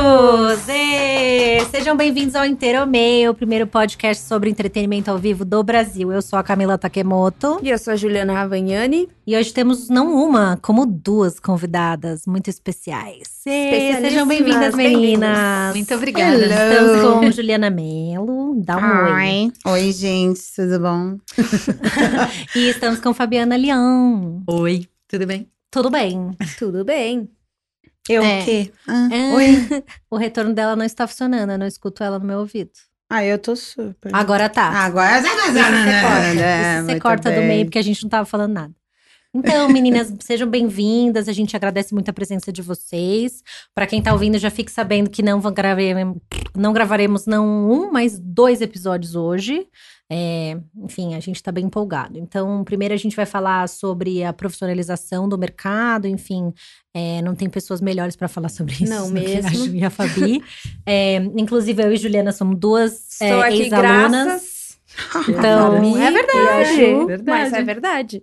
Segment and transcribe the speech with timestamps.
[0.00, 1.70] Bem-vindos!
[1.70, 6.10] Sejam bem-vindos ao Inteiro Meio, o primeiro podcast sobre entretenimento ao vivo do Brasil.
[6.10, 7.60] Eu sou a Camila Takemoto.
[7.62, 9.08] E eu sou a Juliana Ravagnani.
[9.26, 13.28] E hoje temos não uma, como duas convidadas muito especiais.
[13.28, 15.74] Sejam bem-vindas, meninas!
[15.74, 16.46] Muito obrigada.
[16.46, 16.94] Hello.
[16.94, 18.54] Estamos com Juliana Melo.
[18.64, 19.52] Dá um oi.
[19.66, 21.18] Oi, gente, tudo bom?
[22.56, 24.42] e estamos com Fabiana Leão.
[24.46, 25.46] Oi, tudo bem?
[25.70, 26.30] Tudo bem.
[26.58, 27.28] Tudo bem.
[28.08, 28.40] Eu É.
[28.40, 28.72] o quê?
[28.86, 29.46] Ah, É, Oi.
[30.10, 32.70] O retorno dela não está funcionando, eu não escuto ela no meu ouvido.
[33.08, 34.14] Ah, eu tô super.
[34.14, 34.68] Agora tá.
[34.68, 38.52] Agora Isso você corta, É, você corta do meio, porque a gente não tava falando
[38.52, 38.72] nada.
[39.34, 41.28] Então, meninas, sejam bem-vindas.
[41.28, 43.42] A gente agradece muito a presença de vocês.
[43.74, 46.16] Pra quem tá ouvindo, já fique sabendo que não, vão gravaremos,
[46.56, 49.66] não gravaremos não um, mas dois episódios hoje.
[50.12, 52.18] É, enfim, a gente tá bem empolgado.
[52.18, 56.08] Então, primeiro a gente vai falar sobre a profissionalização do mercado.
[56.08, 56.52] Enfim,
[56.92, 59.66] é, não tem pessoas melhores pra falar sobre isso Não que a mesmo.
[59.66, 60.42] Ju e a Fabi.
[60.84, 64.78] É, inclusive, eu e Juliana somos duas é, aqui ex-alunas.
[65.28, 66.74] Então, Fabi é a verdade.
[66.74, 67.40] Ju, Verdade.
[67.40, 68.22] Mas é verdade.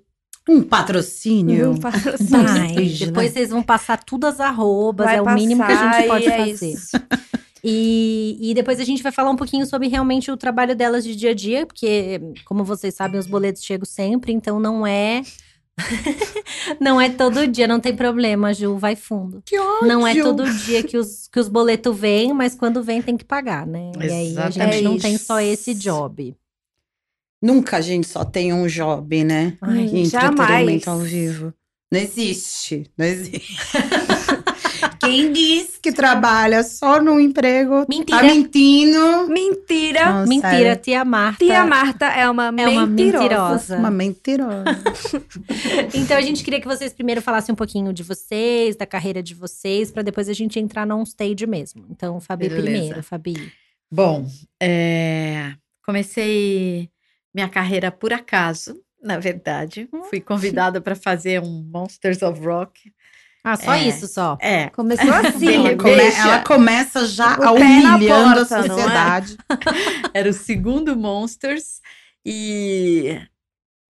[0.50, 1.72] Um patrocínio.
[1.72, 2.44] Um patrocínio.
[2.44, 2.86] Vai.
[2.86, 6.28] Depois vocês vão passar tudo as arrobas, Vai é o mínimo que a gente pode
[6.28, 6.72] é fazer.
[6.74, 6.98] isso.
[7.64, 11.16] E, e depois a gente vai falar um pouquinho sobre realmente o trabalho delas de
[11.16, 15.22] dia a dia, porque, como vocês sabem, os boletos chegam sempre, então não é.
[16.80, 19.42] não é todo dia, não tem problema, Ju, vai fundo.
[19.46, 19.88] Que ódio.
[19.88, 23.26] Não é todo dia que os, que os boletos vêm, mas quando vem tem que
[23.26, 23.92] pagar, né?
[24.00, 24.84] E aí a gente Exatamente.
[24.84, 26.36] não É tem só esse job.
[27.42, 29.56] Nunca a gente só tem um job, né?
[29.62, 30.34] Ai, Em jamais.
[30.40, 31.54] entretenimento ao vivo.
[31.92, 32.90] Não existe.
[32.98, 33.56] Não existe.
[35.00, 38.18] Quem diz que trabalha só no emprego Mentira.
[38.20, 39.28] tá mentindo.
[39.28, 40.06] Mentira.
[40.14, 40.82] Não, Mentira, sério.
[40.82, 41.46] tia Marta.
[41.46, 43.24] Tia Marta é uma É uma mentirosa.
[43.26, 43.78] mentirosa.
[43.78, 44.64] Uma mentirosa.
[45.94, 49.34] Então a gente queria que vocês primeiro falassem um pouquinho de vocês, da carreira de
[49.34, 51.86] vocês, pra depois a gente entrar num stage mesmo.
[51.90, 52.64] Então, Fabi Beleza.
[52.64, 53.52] primeiro, Fabi.
[53.92, 54.28] Bom,
[54.62, 55.54] é,
[55.86, 56.90] comecei
[57.34, 59.88] minha carreira por acaso, na verdade.
[60.10, 62.92] Fui convidada para fazer um Monsters of Rock.
[63.50, 63.88] Ah, só É.
[63.88, 64.38] isso só.
[64.42, 65.56] É, Começou assim.
[65.56, 68.68] Ela, repente, come- ela começa já O na humilhando porta, a é?
[68.68, 69.38] sociedade.
[70.14, 71.80] era o segundo Monsters
[72.26, 73.22] e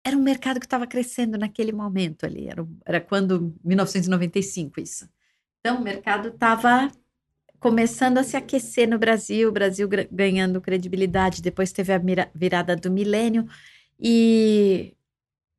[0.05, 2.49] era um mercado que estava crescendo naquele momento ali.
[2.49, 5.09] Era, era quando 1995 isso.
[5.61, 6.91] Então o mercado estava
[7.59, 11.43] começando a se aquecer no Brasil, o Brasil ganhando credibilidade.
[11.43, 12.01] Depois teve a
[12.35, 13.47] virada do milênio
[14.01, 14.95] e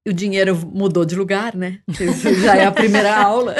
[0.09, 1.79] o dinheiro mudou de lugar, né?
[1.87, 3.55] Isso já é a primeira aula.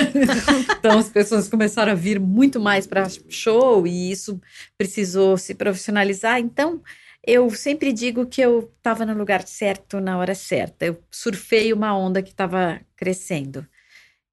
[0.78, 4.40] Então as pessoas começaram a vir muito mais para show e isso
[4.78, 6.40] precisou se profissionalizar.
[6.40, 6.82] Então
[7.26, 10.86] eu sempre digo que eu estava no lugar certo na hora certa.
[10.86, 13.66] Eu surfei uma onda que estava crescendo.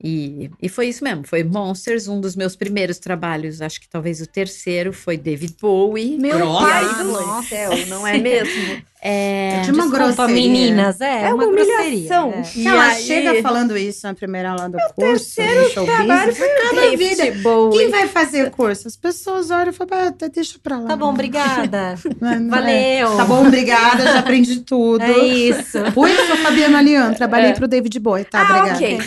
[0.02, 4.20] E, e foi isso mesmo, foi Monsters, um dos meus primeiros trabalhos, acho que talvez
[4.20, 6.18] o terceiro foi David Bowie.
[6.18, 8.82] Meu pai do céu, não é mesmo?
[9.00, 10.34] É, De uma Desculpa, grosseria.
[10.34, 11.00] meninas.
[11.00, 11.86] É, É uma uma grosseria.
[11.86, 12.30] humilhação.
[12.32, 12.42] é.
[12.56, 16.70] E ela aí- chega falando isso na primeira aula do curso, terceiro trabalho foi o
[16.74, 17.32] Cada vida.
[17.42, 17.78] Bowie.
[17.78, 18.88] Quem vai fazer curso?
[18.88, 20.88] As pessoas olham e falam, ah, tá, deixa pra lá.
[20.88, 21.94] Tá bom, obrigada.
[22.20, 22.40] Não é.
[22.50, 23.16] Valeu.
[23.16, 25.02] Tá bom, obrigada, já aprendi tudo.
[25.02, 25.78] É isso.
[25.78, 25.92] Eu
[26.26, 27.54] sou Fabiana Lian, trabalhei É.
[27.54, 28.40] pro David Bowie, tá?
[28.40, 28.74] ah, obrigada.
[28.76, 29.00] ok.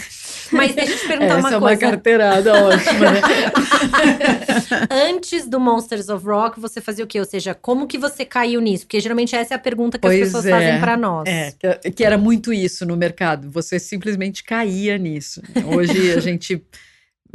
[0.52, 1.82] Mas deixa eu te perguntar essa uma é uma coisa.
[1.82, 3.22] carteirada ótima, né?
[5.10, 7.20] Antes do Monsters of Rock, você fazia o quê?
[7.20, 8.86] Ou seja, como que você caiu nisso?
[8.86, 10.52] Porque geralmente essa é a pergunta que Pois as pessoas é.
[10.52, 11.28] fazem pra nós.
[11.28, 13.50] É, que, que era muito isso no mercado.
[13.52, 15.42] Você simplesmente caía nisso.
[15.66, 16.64] Hoje a gente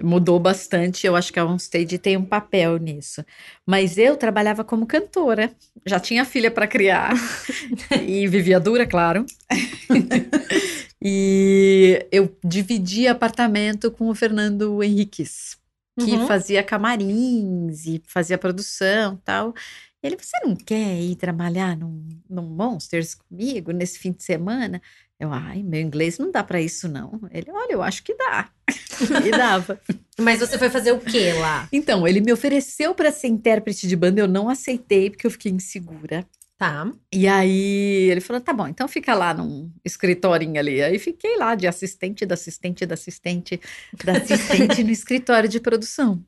[0.02, 1.06] mudou bastante.
[1.06, 3.24] Eu acho que a Onstage tem um papel nisso.
[3.66, 5.50] Mas eu trabalhava como cantora.
[5.86, 7.14] Já tinha filha para criar.
[8.06, 9.24] e vivia dura, claro.
[11.04, 15.58] e eu dividia apartamento com o Fernando Henriques,
[16.00, 16.26] que Uhum.
[16.26, 19.54] fazia camarins e fazia produção tal.
[20.02, 24.80] Ele, você não quer ir trabalhar num, num Monsters comigo nesse fim de semana?
[25.20, 27.20] Eu, ai, meu inglês não dá para isso, não.
[27.30, 28.50] Ele, olha, eu acho que dá.
[29.24, 29.80] e dava.
[30.18, 31.68] Mas você foi fazer o quê lá?
[31.72, 35.52] Então, ele me ofereceu para ser intérprete de banda, eu não aceitei porque eu fiquei
[35.52, 36.26] insegura.
[36.64, 36.90] Tá.
[37.12, 40.82] E aí ele falou: tá bom, então fica lá num escritorinho ali.
[40.82, 43.60] Aí fiquei lá de assistente, da assistente, da assistente,
[44.02, 46.24] da assistente no escritório de produção.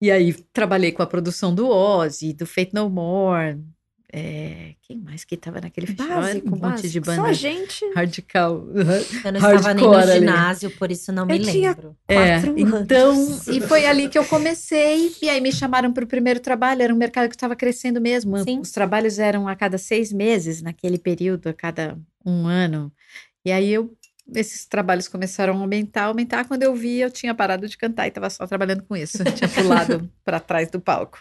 [0.00, 3.56] E aí trabalhei com a produção do Ozzy, do Fate No More.
[4.14, 6.20] É, quem mais que tava naquele festival?
[6.20, 6.88] Básico, um monte básico.
[6.88, 7.22] de banda.
[7.22, 7.92] Só gente.
[7.94, 8.68] Radical.
[8.74, 10.12] Eu não estava nem no Hardcore ali.
[10.12, 11.96] ginásio, por isso não me Eu tinha lembro.
[12.06, 13.48] É, Quatro então, anos.
[13.48, 16.92] e foi ali que eu comecei, e aí me chamaram para o primeiro trabalho, era
[16.92, 18.60] um mercado que estava crescendo mesmo, Sim.
[18.60, 22.92] os trabalhos eram a cada seis meses, naquele período, a cada um ano,
[23.46, 23.96] e aí eu
[24.34, 26.46] esses trabalhos começaram a aumentar, aumentar.
[26.46, 29.18] Quando eu vi, eu tinha parado de cantar e estava só trabalhando com isso.
[29.34, 31.18] tinha pulado para trás do palco.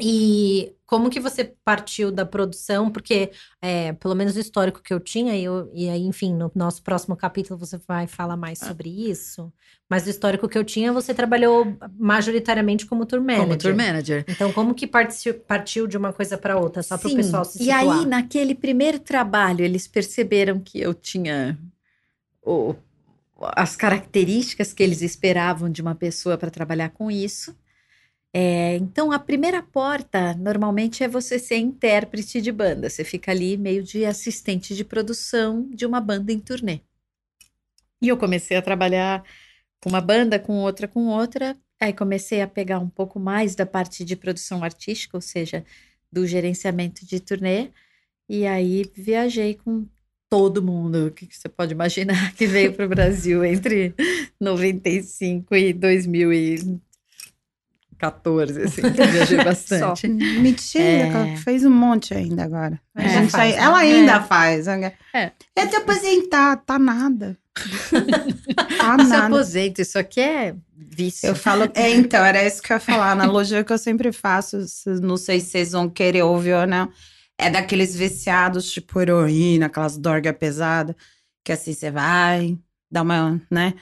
[0.00, 2.90] E como que você partiu da produção?
[2.90, 3.30] Porque,
[3.62, 6.82] é, pelo menos o histórico que eu tinha, e, eu, e aí, enfim, no nosso
[6.82, 8.66] próximo capítulo você vai falar mais Ah.
[8.68, 9.52] sobre isso.
[9.88, 13.46] Mas o histórico que eu tinha, você trabalhou majoritariamente como tour manager.
[13.46, 14.24] Como tour manager.
[14.28, 16.82] Então, como que partiu, de uma coisa para outra?
[16.82, 17.98] Só para o pessoal se E situar.
[18.00, 21.58] aí, naquele primeiro trabalho, eles perceberam que eu tinha
[22.44, 22.74] o-
[23.54, 27.54] as características que eles esperavam de uma pessoa para trabalhar com isso.
[28.38, 32.90] É, então, a primeira porta, normalmente, é você ser intérprete de banda.
[32.90, 36.82] Você fica ali meio de assistente de produção de uma banda em turnê.
[37.98, 39.24] E eu comecei a trabalhar
[39.80, 41.56] com uma banda, com outra, com outra.
[41.80, 45.64] Aí comecei a pegar um pouco mais da parte de produção artística, ou seja,
[46.12, 47.70] do gerenciamento de turnê.
[48.28, 49.86] E aí viajei com
[50.28, 53.94] todo mundo que você pode imaginar que veio para o Brasil entre
[54.38, 55.72] 95 e
[58.00, 60.08] 2014, assim, viajei bastante.
[60.08, 61.10] Mentira, É.
[61.10, 62.80] que ela fez um monte ainda agora.
[62.94, 63.84] A É, gente faz, aí- ela né?
[63.84, 64.66] ainda faz.
[64.68, 64.92] É.
[65.14, 65.32] É.
[65.56, 67.36] É te aposentar, tá nada.
[68.76, 69.26] tá Se nada.
[69.26, 71.26] aposenta, isso aqui é vício.
[71.28, 73.06] Eu falo, é, então, era isso que eu ia falar.
[73.06, 74.58] A analogia que eu sempre faço,
[75.02, 76.90] não sei se vocês vão querer ouvir ou não,
[77.38, 80.94] é daqueles viciados, tipo heroína, aquelas dorgas pesadas,
[81.44, 82.58] que assim você vai,
[82.90, 83.74] dá uma, né?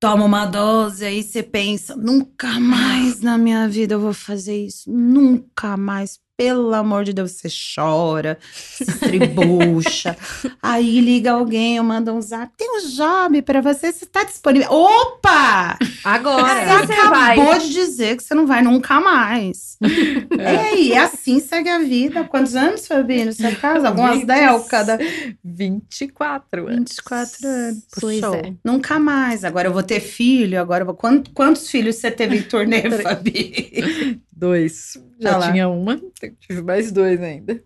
[0.00, 4.88] Toma uma dose, aí você pensa, nunca mais na minha vida eu vou fazer isso,
[4.92, 6.20] nunca mais.
[6.38, 10.16] Pelo amor de Deus, você chora, se estribucha.
[10.62, 12.52] aí liga alguém, eu mando um zap.
[12.56, 14.70] Tem um job pra você, você tá disponível.
[14.70, 15.76] Opa!
[16.04, 16.78] Agora.
[16.78, 17.58] Você você acabou vai.
[17.58, 19.76] de dizer que você não vai nunca mais.
[20.38, 20.78] é.
[20.80, 22.22] e assim segue a vida.
[22.22, 23.84] Quantos anos, Fabi, no seu caso?
[23.84, 25.00] Algumas Vinte- décadas.
[25.42, 26.78] 24 anos.
[26.78, 27.82] 24 anos.
[28.00, 28.34] Pois Show.
[28.36, 28.52] é.
[28.64, 29.42] Nunca mais.
[29.42, 30.60] Agora eu vou ter filho.
[30.60, 30.94] Agora eu vou...
[30.94, 34.20] Quantos, quantos filhos você teve em turnê, Fabi?
[34.38, 34.92] Dois.
[35.20, 36.00] Já Ah tinha uma,
[36.40, 37.60] tive mais dois ainda.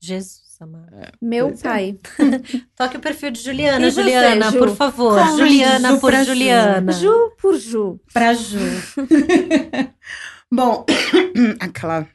[0.00, 0.86] Jesus amado.
[1.22, 1.52] Meu é.
[1.56, 1.98] pai.
[2.76, 4.58] Toque o perfil de Juliana, E você, Juliana, Ju?
[4.58, 5.18] por favor.
[5.18, 6.30] Como Juliana Ju por pra Ju?
[6.32, 6.92] Juliana.
[6.92, 8.00] Ju por Ju.
[8.12, 8.58] pra Ju.
[10.52, 10.84] Bom,
[11.60, 12.06] aquela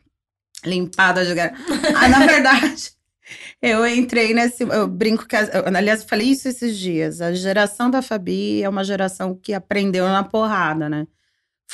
[0.66, 1.54] limpada de gar-
[1.96, 2.92] Ah, na verdade,
[3.62, 4.64] eu entrei nesse.
[4.64, 5.36] Eu brinco que.
[5.36, 7.22] aliás, eu falei isso esses dias.
[7.22, 11.08] A geração da Fabi é uma geração que aprendeu na porrada, né?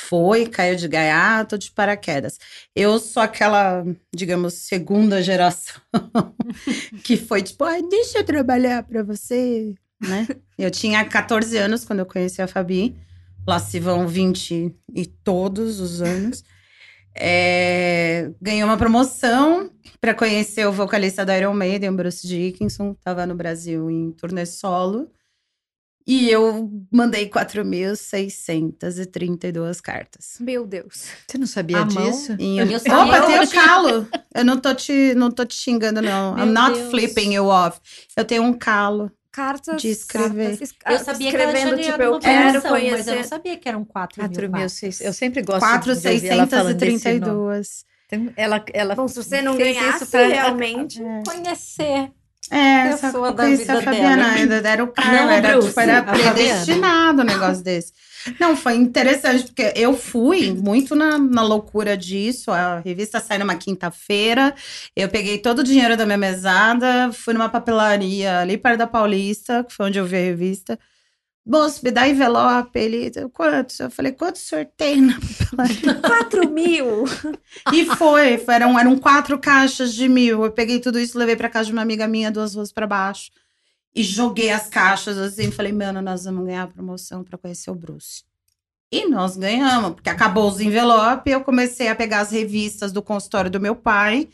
[0.08, 2.38] Foi, caiu de gaiato, de paraquedas.
[2.74, 5.80] Eu sou aquela, digamos, segunda geração
[7.04, 10.26] que foi tipo, ai, deixa eu trabalhar pra você, né?
[10.58, 12.96] Eu tinha 14 anos quando eu conheci a Fabi.
[13.46, 16.44] Lá se vão 20 e todos os anos.
[17.14, 19.70] É, ganhei uma promoção
[20.00, 25.10] para conhecer o vocalista da Iron Maiden, Bruce Dickinson, estava no Brasil em turnê solo.
[26.06, 30.36] E eu mandei 4.632 cartas.
[30.40, 31.08] Meu Deus.
[31.26, 32.10] Você não sabia A mão?
[32.10, 32.34] disso?
[32.38, 34.08] Em- Eu sabia, Opa, eu tem o calo.
[34.34, 36.34] Eu não tô te, não tô te xingando, não.
[36.34, 36.90] Meu I'm not Deus.
[36.90, 37.78] flipping you off.
[38.16, 39.10] Eu tenho um calo.
[39.32, 39.80] Cartas.
[39.80, 40.58] De escrever.
[40.58, 43.14] cartas, Eu sabia que escrevendo, ganhado tipo, eu quero promoção, mas eu conhecer.
[43.14, 44.72] não sabia que eram 4 mil 4 mil, cartas.
[44.72, 47.20] seis- eu sempre gosto de ouvir ela falando desse nome.
[47.20, 47.84] 4.632.
[48.08, 51.00] Tem- Ela, ela Bom, se você não ganhasse isso pra- realmente.
[51.24, 52.10] Conhecer.
[52.50, 54.32] É, só Pessoa que eu da conheci a Fabiana dela.
[54.32, 57.92] ainda, era o cara, Não era, Bruce, tipo, era predestinado um negócio desse.
[58.38, 63.54] Não, foi interessante, porque eu fui muito na, na loucura disso, a revista sai numa
[63.54, 64.54] quinta-feira,
[64.94, 69.64] eu peguei todo o dinheiro da minha mesada, fui numa papelaria ali perto da Paulista,
[69.64, 70.78] que foi onde eu vi a revista,
[71.50, 73.80] Moço, me dá envelope, ele, quantos?
[73.80, 75.18] Eu falei, quantos sorteio na?
[76.06, 77.04] 4 mil.
[77.72, 80.44] E foi, foi- eram, eram quatro caixas de mil.
[80.44, 83.32] Eu peguei tudo isso, levei pra casa de uma amiga minha, duas ruas pra baixo.
[83.92, 85.50] E joguei as caixas assim.
[85.50, 88.22] Falei, mano, nós vamos ganhar a promoção pra conhecer o Bruce.
[88.92, 91.32] E nós ganhamos, porque acabou os envelopes.
[91.32, 94.28] Eu comecei a pegar as revistas do consultório do meu pai.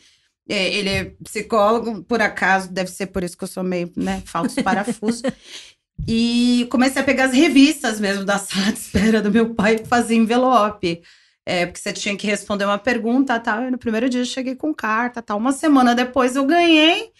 [0.47, 4.21] É, Ele é psicólogo, por acaso, deve ser por isso que eu sou meio, né,
[4.25, 5.23] falta os parafusos.
[6.05, 9.85] E comecei a pegar as revistas mesmo da sala de espera do meu pai e
[9.85, 11.01] fazer envelope.
[11.45, 13.63] É, porque você tinha que responder uma pergunta tal.
[13.63, 15.37] E no primeiro dia eu cheguei com carta tal.
[15.37, 17.11] Uma semana depois eu ganhei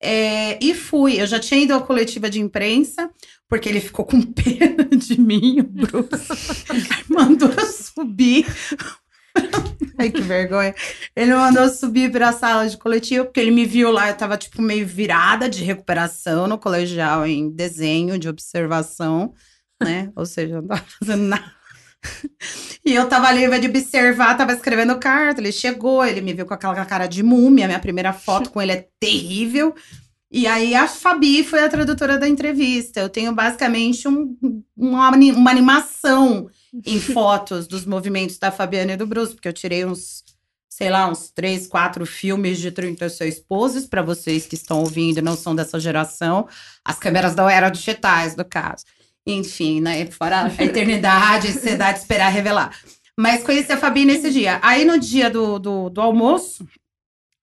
[0.00, 1.20] é, e fui.
[1.20, 3.08] Eu já tinha ido à coletiva de imprensa,
[3.48, 6.64] porque ele ficou com pena de mim, o Bruce.
[7.08, 8.46] mandou eu subir.
[9.98, 10.74] Ai, que vergonha.
[11.14, 14.36] Ele mandou subir para a sala de coletiva, porque ele me viu lá, eu tava
[14.36, 19.32] tipo meio virada de recuperação no colegial em desenho, de observação,
[19.82, 20.10] né?
[20.16, 21.52] Ou seja, não tava fazendo nada.
[22.84, 25.40] E eu tava ali, de observar, tava escrevendo carta.
[25.40, 27.66] Ele chegou, ele me viu com aquela cara de múmia.
[27.66, 29.74] Minha primeira foto com ele é terrível.
[30.30, 33.00] E aí a Fabi foi a tradutora da entrevista.
[33.00, 34.36] Eu tenho basicamente um-
[34.76, 36.48] uma, uma animação
[36.84, 40.24] em fotos dos movimentos da Fabiana e do Bruce, porque eu tirei uns,
[40.68, 45.22] sei lá, uns três, quatro filmes de 36 poses para vocês que estão ouvindo e
[45.22, 46.48] não são dessa geração.
[46.84, 48.84] As câmeras não eram digitais, no caso.
[49.26, 50.06] Enfim, né?
[50.06, 52.76] Fora a eternidade, a ansiedade de esperar revelar.
[53.18, 54.58] Mas conheci a Fabi nesse dia.
[54.62, 56.66] Aí no dia do, do, do almoço,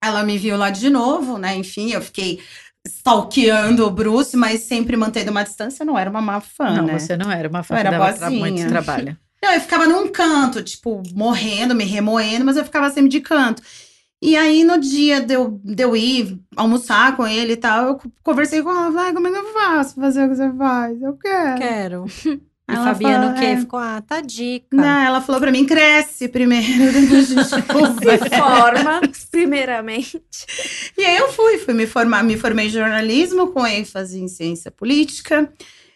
[0.04, 1.56] ela me viu lá de novo, né?
[1.56, 2.42] Enfim, eu fiquei
[2.89, 5.84] stalkeando o Bruce, mas sempre mantendo uma distância.
[5.84, 7.00] Eu não era uma má fã, não, né?
[7.00, 8.39] você não era uma fã Eu era dava tra- boazinha.
[8.46, 9.17] muito trabalho.
[9.41, 13.62] Não, eu ficava num canto, tipo, morrendo, me remoendo, mas eu ficava sempre de canto.
[14.22, 18.01] E aí, no dia de eu, de eu ir almoçar com ele e tal, eu
[18.22, 21.01] conversei com ela, vai, como é que eu faço fazer o que você faz?
[21.01, 21.58] Eu quero.
[21.58, 22.05] Quero.
[22.70, 23.46] E Ela Fabiana fala, o quê?
[23.46, 23.58] é.
[23.58, 24.68] Ficou, ah, tá dica.
[24.72, 28.30] Não, ela falou pra mim, cresce primeiro, depois a gente conversa.
[28.30, 30.22] Se forma, primeiramente.
[30.98, 34.70] E aí eu fui, fui me formar, me formei em jornalismo com ênfase em ciência
[34.70, 35.52] política.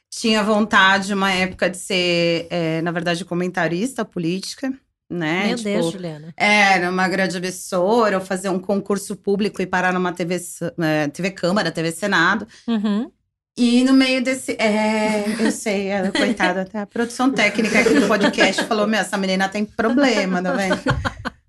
[0.09, 4.71] Tinha vontade, uma época, de ser, é, na verdade, comentarista política,
[5.09, 5.47] né?
[5.47, 6.33] Meu Tipo, Deus, Juliana.
[6.37, 10.35] Era uma grande emissora, fazer um concurso público e parar numa TV,
[10.81, 12.47] eh, TV Câmara, TV Senado.
[12.67, 13.11] Uhum.
[13.55, 14.53] E no meio desse.
[14.53, 19.17] É, eu sei, é, coitada, até a produção técnica aqui do podcast falou: Meu, essa
[19.17, 20.81] menina tem problema, tá vendo?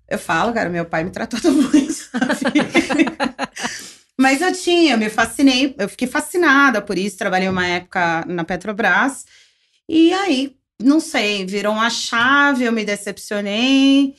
[0.07, 2.61] Eu falo, cara, meu pai me tratou tão muito, sabe?
[4.17, 7.17] Mas eu tinha, eu me fascinei, eu fiquei fascinada por isso.
[7.17, 9.25] Trabalhei uma época na Petrobras.
[9.89, 14.15] E aí, não sei, virou uma chave, eu me decepcionei.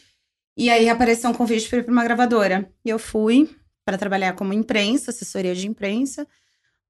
[0.56, 2.68] E aí apareceu um convite para ir para uma gravadora.
[2.84, 3.48] E eu fui
[3.84, 6.26] para trabalhar como imprensa, assessoria de imprensa.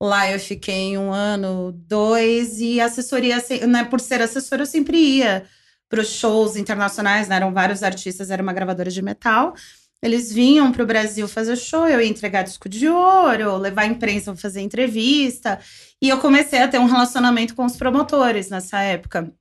[0.03, 4.99] Lá eu fiquei um ano, dois, e assessoria, se- né, por ser assessora, eu sempre
[4.99, 5.45] ia
[5.89, 7.37] para os shows internacionais, né?
[7.37, 9.55] Eram vários artistas, era uma gravadora de metal.
[10.03, 13.87] Eles vinham para o Brasil fazer show, eu ia entregar disco de ouro, levar a
[13.87, 15.59] imprensa para fazer entrevista.
[16.03, 19.33] E eu comecei a ter um relacionamento com os promotores nessa época.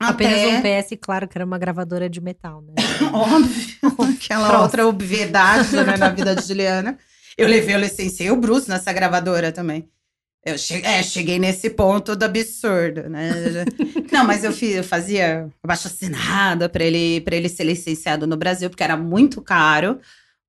[0.00, 2.74] Apenas um Até- PS, claro que era uma gravadora de metal, né?
[3.12, 3.76] Óbvio,
[4.16, 4.62] aquela Próximo.
[4.62, 6.96] outra obviedade né, na vida de Juliana.
[7.38, 9.88] Eu levei, eu licenciei o Bruce nessa gravadora também.
[10.44, 13.30] Eu che é, cheguei nesse ponto do absurdo, né?
[14.10, 18.36] Não, mas eu, fiz, eu fazia abaixo assinada para ele, pra ele ser licenciado no
[18.36, 20.00] Brasil, porque era muito caro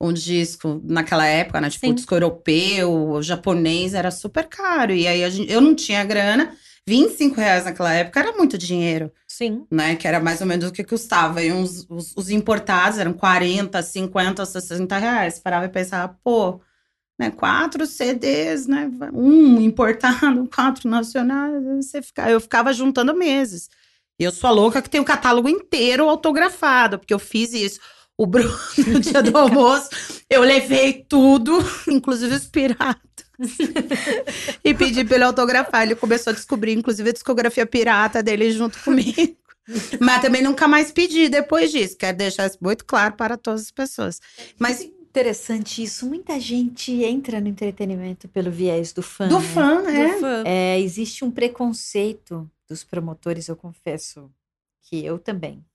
[0.01, 1.69] um disco naquela época, né?
[1.69, 1.91] Tipo, Sim.
[1.91, 4.93] o disco europeu, o japonês, era super caro.
[4.93, 6.55] E aí gente- eu não tinha grana.
[6.87, 9.63] 25 reais naquela época era muito dinheiro Sim.
[9.69, 9.95] né?
[9.95, 11.43] Que era mais ou menos o que custava.
[11.43, 15.37] E uns, os, os importados eram 40, 50, 60 reais.
[15.39, 16.61] Parava e pensava, pô,
[17.19, 17.29] né?
[17.29, 18.89] Quatro CDs, né?
[19.13, 21.61] Um importado, quatro nacionais.
[21.83, 23.69] Você fica, eu ficava juntando meses.
[24.17, 27.79] E eu sou a louca que tem o catálogo inteiro autografado, porque eu fiz isso.
[28.17, 28.57] O Bruno,
[28.87, 29.89] no dia do almoço,
[30.29, 31.57] eu levei tudo,
[31.87, 32.99] inclusive os piratas.
[34.63, 35.83] e pedi pra ele autografar.
[35.83, 39.37] Ele começou a descobrir, inclusive, a discografia pirata dele junto comigo.
[39.99, 41.95] Mas também nunca mais pedi depois disso.
[41.97, 44.19] Quero deixar isso muito claro para todas as pessoas.
[44.57, 46.07] Mas Interessante isso.
[46.07, 49.27] Muita gente entra no entretenimento pelo viés do fã.
[49.27, 49.45] do né?
[49.45, 50.13] fã, né?
[50.13, 50.43] Do fã.
[50.45, 54.31] É, existe um preconceito dos promotores, eu confesso
[54.83, 55.65] que eu também.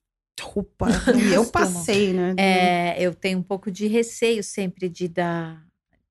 [0.55, 0.89] Opa,
[1.19, 2.35] e eu passei, né?
[2.39, 5.65] É, eu tenho um pouco de receio sempre de dar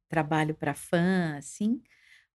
[0.10, 1.82] trabalho para fã, assim,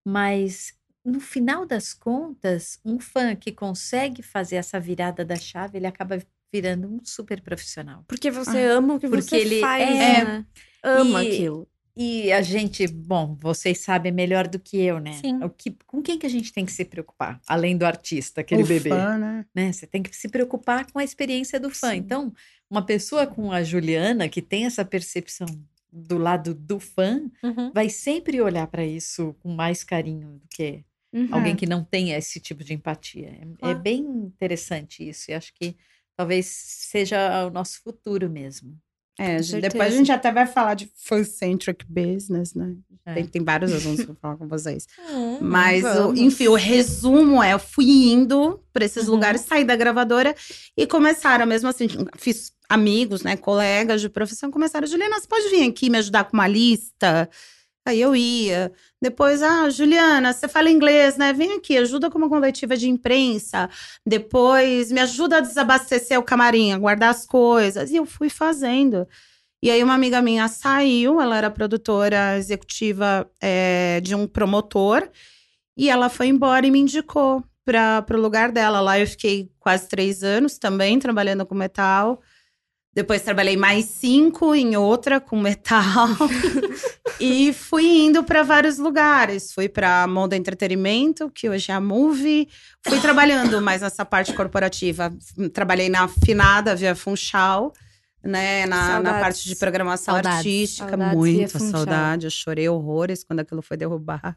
[0.05, 5.87] mas no final das contas, um fã que consegue fazer essa virada da chave, ele
[5.87, 6.19] acaba
[6.53, 8.05] virando um super profissional.
[8.09, 10.47] Porque você ama o que Porque você ele faz, é- né?
[10.89, 11.69] Ama E- aquilo.
[12.01, 15.15] E a gente, bom, vocês sabem melhor do que eu, né?
[15.15, 15.43] Sim.
[15.43, 17.41] O que, com quem que a gente tem que se preocupar?
[17.49, 18.89] Além do artista, aquele o bebê.
[18.91, 19.45] fã, né?
[19.53, 19.73] né?
[19.73, 21.91] Você tem que se preocupar com a experiência do fã.
[21.91, 21.97] Sim.
[21.97, 22.33] Então,
[22.71, 25.49] uma pessoa com a Juliana, que tem essa percepção
[25.93, 27.73] do lado do fã, Uhum.
[27.75, 31.29] vai sempre olhar para isso com mais carinho do que Uhum.
[31.33, 33.37] alguém que não tenha esse tipo de empatia.
[33.61, 35.33] É, é bem interessante isso.
[35.33, 35.75] E acho que
[36.17, 38.79] talvez seja o nosso futuro mesmo.
[39.19, 42.75] É, depois a gente até vai falar de fan-centric business, né?
[43.05, 43.15] É.
[43.15, 44.87] Tem, tem vários assuntos pra falar com vocês.
[45.11, 49.15] Hum, Mas, o- enfim, o resumo é: eu fui indo para esses Uhum.
[49.15, 50.35] lugares, saí da gravadora
[50.77, 55.69] e começaram, mesmo assim, fiz amigos, né, colegas de profissão, começaram, Juliana, você pode vir
[55.69, 57.29] aqui me ajudar com uma lista?
[57.89, 58.73] Aí eu ia.
[59.01, 61.33] Depois, ah, Juliana, você fala inglês, né?
[61.33, 63.71] Vem aqui, ajuda com uma coletiva de imprensa.
[64.07, 67.91] Depois, me ajuda a desabastecer o camarim, a guardar as coisas.
[67.91, 69.07] E eu fui fazendo.
[69.63, 75.09] E aí, uma amiga minha saiu, ela era produtora executiva é, de um promotor,
[75.77, 78.81] e ela foi embora e me indicou para o lugar dela.
[78.81, 82.21] Lá eu fiquei quase três anos também, trabalhando com metal.
[82.95, 86.09] Depois trabalhei mais cinco em outra com metal.
[87.21, 89.53] e fui indo para vários lugares.
[89.53, 92.49] Fui para Moda Entretenimento, que hoje é a Movie.
[92.87, 95.13] Fui trabalhando mais nessa parte corporativa.
[95.53, 97.73] Trabalhei na Finada Via Funchal,
[98.23, 98.67] né?
[98.67, 100.39] Na, na parte de programação Saudades.
[100.39, 100.89] artística.
[100.89, 102.27] Saudades, Muita saudade.
[102.27, 104.37] Eu chorei horrores quando aquilo foi derrubado.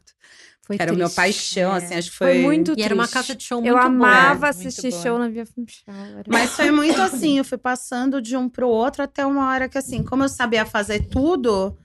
[0.72, 1.16] Foi Que era o meu triste.
[1.16, 1.78] paixão, É.
[1.78, 2.42] assim, acho que Foi foi.
[2.42, 3.14] muito E era uma triste.
[3.14, 3.86] casa de show muito Eu boa.
[3.86, 5.02] amava assistir boa.
[5.04, 5.96] show na Via Funchal.
[5.96, 9.68] era- Mas foi muito assim, eu fui passando de um pro outro até uma hora
[9.70, 11.78] que, assim, como eu sabia fazer tudo,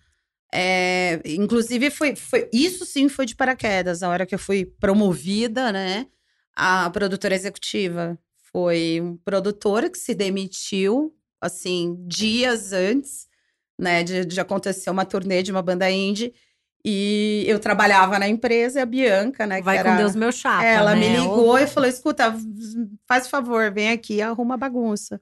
[0.53, 2.49] é, inclusive foi, foi.
[2.53, 6.07] Isso sim foi de paraquedas, a hora que eu fui promovida, né?
[6.55, 8.19] A produtora executiva.
[8.53, 13.27] Foi um produtor que se demitiu, assim, dias antes,
[13.79, 16.33] né, de, de acontecer uma turnê de uma banda indie.
[16.89, 19.61] E eu trabalhava na empresa, e a Bianca, né?
[19.61, 19.99] Vai que com era...
[19.99, 20.65] Deus, meu chapa.
[20.65, 21.19] Ela me né?
[21.19, 22.33] ligou e falou: escuta,
[23.09, 25.21] faz favor, vem aqui e arruma a bagunça.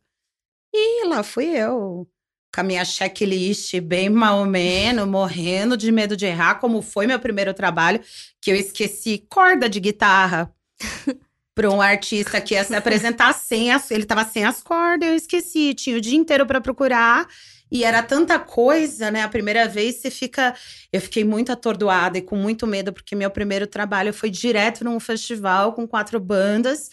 [0.75, 2.07] E lá fui eu,
[2.55, 7.07] com a minha checklist bem mal ou menos, morrendo de medo de errar, como foi
[7.07, 8.03] meu primeiro trabalho,
[8.43, 10.53] que eu esqueci corda de guitarra
[11.57, 13.91] para um artista que ia se apresentar sem as.
[13.91, 15.73] Ele tava sem as cordas, eu esqueci.
[15.73, 17.27] Tinha o dia inteiro para procurar.
[17.71, 19.23] E era tanta coisa, né?
[19.23, 20.55] A primeira vez você fica.
[20.93, 25.01] Eu fiquei muito atordoada e com muito medo, porque meu primeiro trabalho foi direto num
[25.01, 26.91] festival com quatro bandas.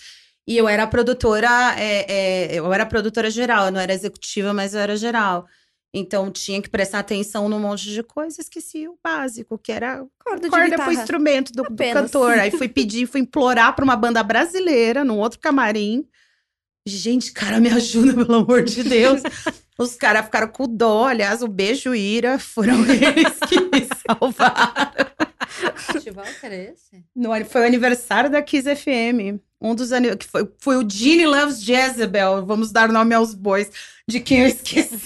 [0.48, 4.74] E eu era produtora, é, é, eu era produtora geral, eu não era executiva, mas
[4.74, 5.46] eu era geral.
[5.94, 10.50] Então tinha que prestar atenção num monte de coisa, esqueci o básico, que era Corda
[10.50, 12.40] corda pro instrumento do, do cantor.
[12.40, 16.08] Aí fui pedir, fui implorar pra uma banda brasileira, num outro camarim.
[16.88, 19.22] Gente, cara, me ajuda, pelo amor de Deus.
[19.82, 21.08] Os caras ficaram com dó.
[21.08, 24.92] Aliás, o beijo Ira foram eles que me salvaram.
[25.76, 27.04] Festival que era esse?
[27.16, 29.42] No, foi o aniversário da Kiss FM.
[29.60, 32.46] Um dos que foi, foi o Gene Loves Jezebel.
[32.46, 33.72] Vamos dar nome aos bois,
[34.08, 34.98] de quem eu esqueci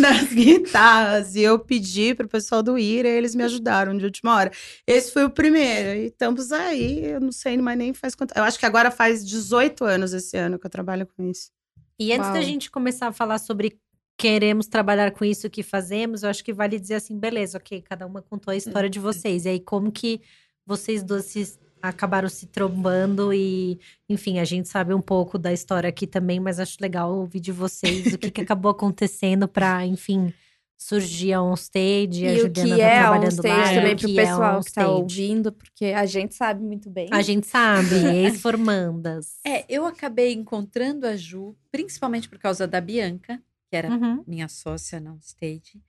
[0.00, 1.34] das guitarras.
[1.34, 4.50] E eu pedi pro pessoal do Ira e eles me ajudaram de última hora.
[4.86, 6.00] Esse foi o primeiro.
[6.00, 8.34] E estamos aí, eu não sei mais nem faz quanto.
[8.36, 11.50] Eu acho que agora faz 18 anos esse ano que eu trabalho com isso.
[11.98, 12.42] E antes da Uau.
[12.42, 13.78] gente começar a falar sobre
[14.16, 18.06] queremos trabalhar com isso que fazemos, eu acho que vale dizer assim, beleza, ok, cada
[18.06, 19.44] uma contou a história de vocês.
[19.44, 20.20] E aí, como que
[20.66, 25.88] vocês duas se, acabaram se trombando e, enfim, a gente sabe um pouco da história
[25.88, 30.32] aqui também, mas acho legal ouvir de vocês o que, que acabou acontecendo pra, enfim,
[30.80, 33.96] surgir a onstage, a E o Juliana que tá é trabalhando onstage lá, também o
[33.98, 34.88] pro que é pessoal que tá onstage.
[35.02, 37.08] ouvindo, porque a gente sabe muito bem.
[37.12, 37.88] A gente sabe,
[38.24, 39.40] ex-formandas.
[39.44, 44.22] É, eu acabei encontrando a Ju, principalmente por causa da Bianca, que era Uhum.
[44.26, 45.82] minha sócia na stage.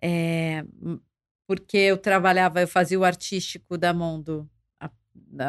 [0.00, 0.64] É,
[1.46, 4.48] porque eu trabalhava, eu fazia o artístico da Mondo,
[4.80, 4.88] a,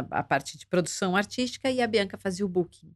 [0.10, 2.92] a parte de produção artística, e a Bianca fazia o booking.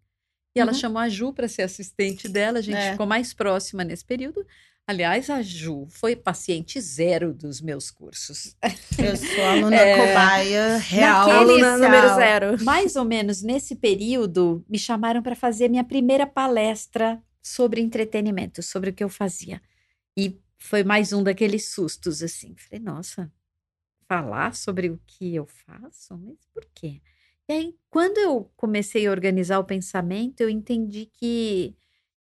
[0.56, 0.78] E ela Uhum.
[0.78, 2.92] chamou a Ju para ser assistente dela, a gente É.
[2.92, 4.46] ficou mais próxima nesse período.
[4.88, 8.56] Aliás, a Ju foi paciente zero dos meus cursos.
[9.00, 9.98] Eu sou aluna É.
[10.08, 11.32] cobaia real.
[11.32, 12.64] Aluna número zero.
[12.64, 18.92] Mais ou menos nesse período, me chamaram para fazer minha primeira palestra sobre entretenimento, sobre
[18.92, 19.60] o que eu fazia.
[20.16, 22.56] E foi mais um daqueles sustos, assim.
[22.56, 23.32] Falei, nossa,
[24.08, 26.16] falar sobre o que eu faço?
[26.16, 27.02] Mas por quê?
[27.50, 31.76] E aí, quando eu comecei a organizar o pensamento, eu entendi que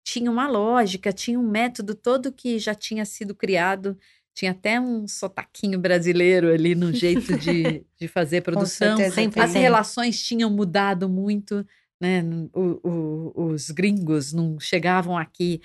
[0.04, 3.98] tinha uma lógica, tinha um método todo que já tinha sido criado.
[4.36, 8.98] Tinha até um sotaquinho brasileiro ali no jeito de, de fazer produção.
[8.98, 11.63] certeza As relações tinham mudado muito,
[12.02, 12.24] né?
[12.52, 12.80] O-
[13.36, 15.62] o- os gringos não chegavam aqui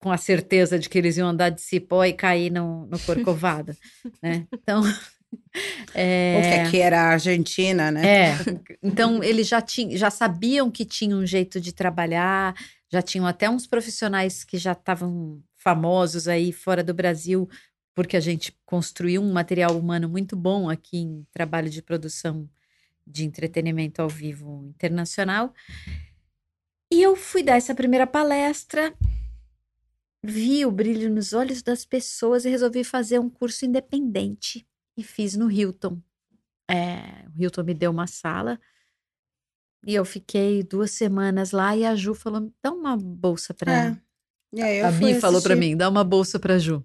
[0.00, 3.76] com a certeza de que eles iam andar de cipó e cair no, no Corcovado,
[4.22, 4.46] né?
[4.52, 4.82] Então,
[5.94, 8.06] é, O que aqui era a Argentina, né?
[8.06, 8.34] é,
[8.82, 12.54] então eles já, tinham, já sabiam que tinha um jeito de trabalhar,
[12.92, 17.48] já tinham até uns profissionais que já estavam famosos aí fora do Brasil,
[17.94, 22.46] porque a gente construiu um material humano muito bom aqui em trabalho de produção
[23.06, 25.54] de entretenimento ao vivo internacional.
[26.92, 28.94] E eu fui dar essa primeira palestra,
[30.22, 34.66] vi o brilho nos olhos das pessoas e resolvi fazer um curso independente.
[34.98, 35.98] E fiz no Hilton.
[36.70, 38.60] É, o Hilton me deu uma sala
[39.86, 43.96] e eu fiquei duas semanas lá e a Ju falou: dá uma bolsa para É.
[44.54, 45.68] E aí eu A fui Mi falou para assistir.
[45.70, 46.84] mim: dá uma bolsa para Ju.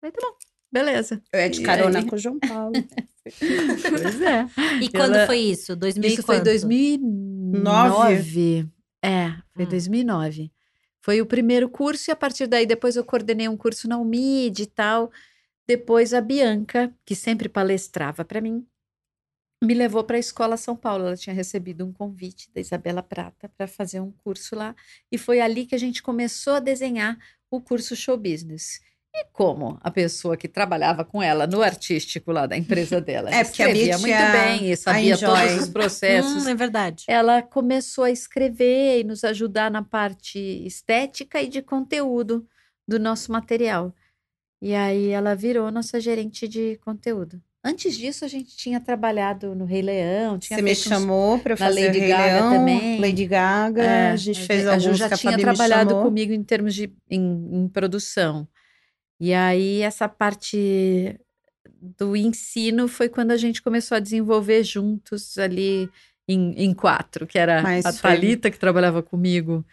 [0.00, 0.34] Falei, tá bom,
[0.72, 1.22] beleza.
[1.32, 2.06] Eu ia de E carona aí?
[2.06, 2.72] com o João Paulo.
[3.90, 4.46] Pois é.
[4.80, 5.76] E quando Ela- foi isso?
[5.76, 6.44] 2000 Isso foi quanto?
[7.52, 8.66] 2009.
[9.02, 9.68] É, foi Hum.
[9.68, 10.50] 2009.
[11.00, 14.62] Foi o primeiro curso e a partir daí depois eu coordenei um curso na UMID
[14.62, 15.10] e tal.
[15.66, 18.66] Depois a Bianca, que sempre palestrava para mim,
[19.62, 21.06] me levou para a Escola São Paulo.
[21.06, 24.74] Ela tinha recebido um convite da Isabela Prata para fazer um curso lá.
[25.10, 27.18] E foi ali que a gente começou a desenhar
[27.50, 28.80] o curso Show Business.
[29.14, 33.42] E como a pessoa que trabalhava com ela no artístico lá da empresa dela É,
[33.42, 37.04] porque a Bia escrevia muito bem e sabia todos os processos, Hum, é verdade.
[37.08, 42.46] ela começou a escrever e nos ajudar na parte estética e de conteúdo
[42.86, 43.94] do nosso material.
[44.60, 47.42] E aí ela virou nossa gerente de conteúdo.
[47.68, 51.86] Antes disso, a gente tinha trabalhado no Rei Leão, tinha Você me chamou para fazer
[51.86, 53.00] Lady Rei Gaga Leão, também.
[53.00, 55.94] Lady Gaga, É, a gente a fez a alguns já a tinha Fabi me trabalhado
[56.02, 58.48] comigo em termos de em, em produção.
[59.20, 61.18] E aí essa parte
[61.98, 65.90] do ensino foi quando a gente começou a desenvolver juntos ali
[66.26, 69.64] em, em quatro, que era Mas a foi- Thalita que trabalhava comigo,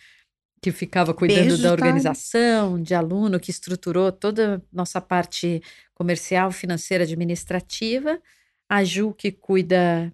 [0.65, 1.81] que ficava cuidando Beijo, da Thali.
[1.81, 5.61] organização, de aluno, que estruturou toda a nossa parte
[5.93, 8.19] comercial, financeira, administrativa.
[8.67, 10.11] A Ju que cuida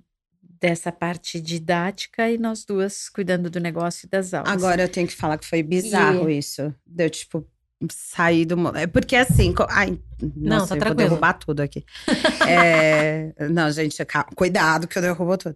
[0.60, 4.52] dessa parte didática e nós duas cuidando do negócio e das aulas.
[4.52, 6.76] Agora eu tenho que falar que foi bizarro isso.
[6.86, 7.48] Deu, tipo,
[7.90, 8.58] sair do.
[8.58, 9.54] mo- É porque assim.
[9.54, 9.98] co- Ai,
[10.36, 11.10] nossa, tá eu vou tranquilo.
[11.10, 11.84] derrubar tudo aqui.
[12.48, 15.56] É, Não, gente, ca- cuidado que eu derrubo tudo.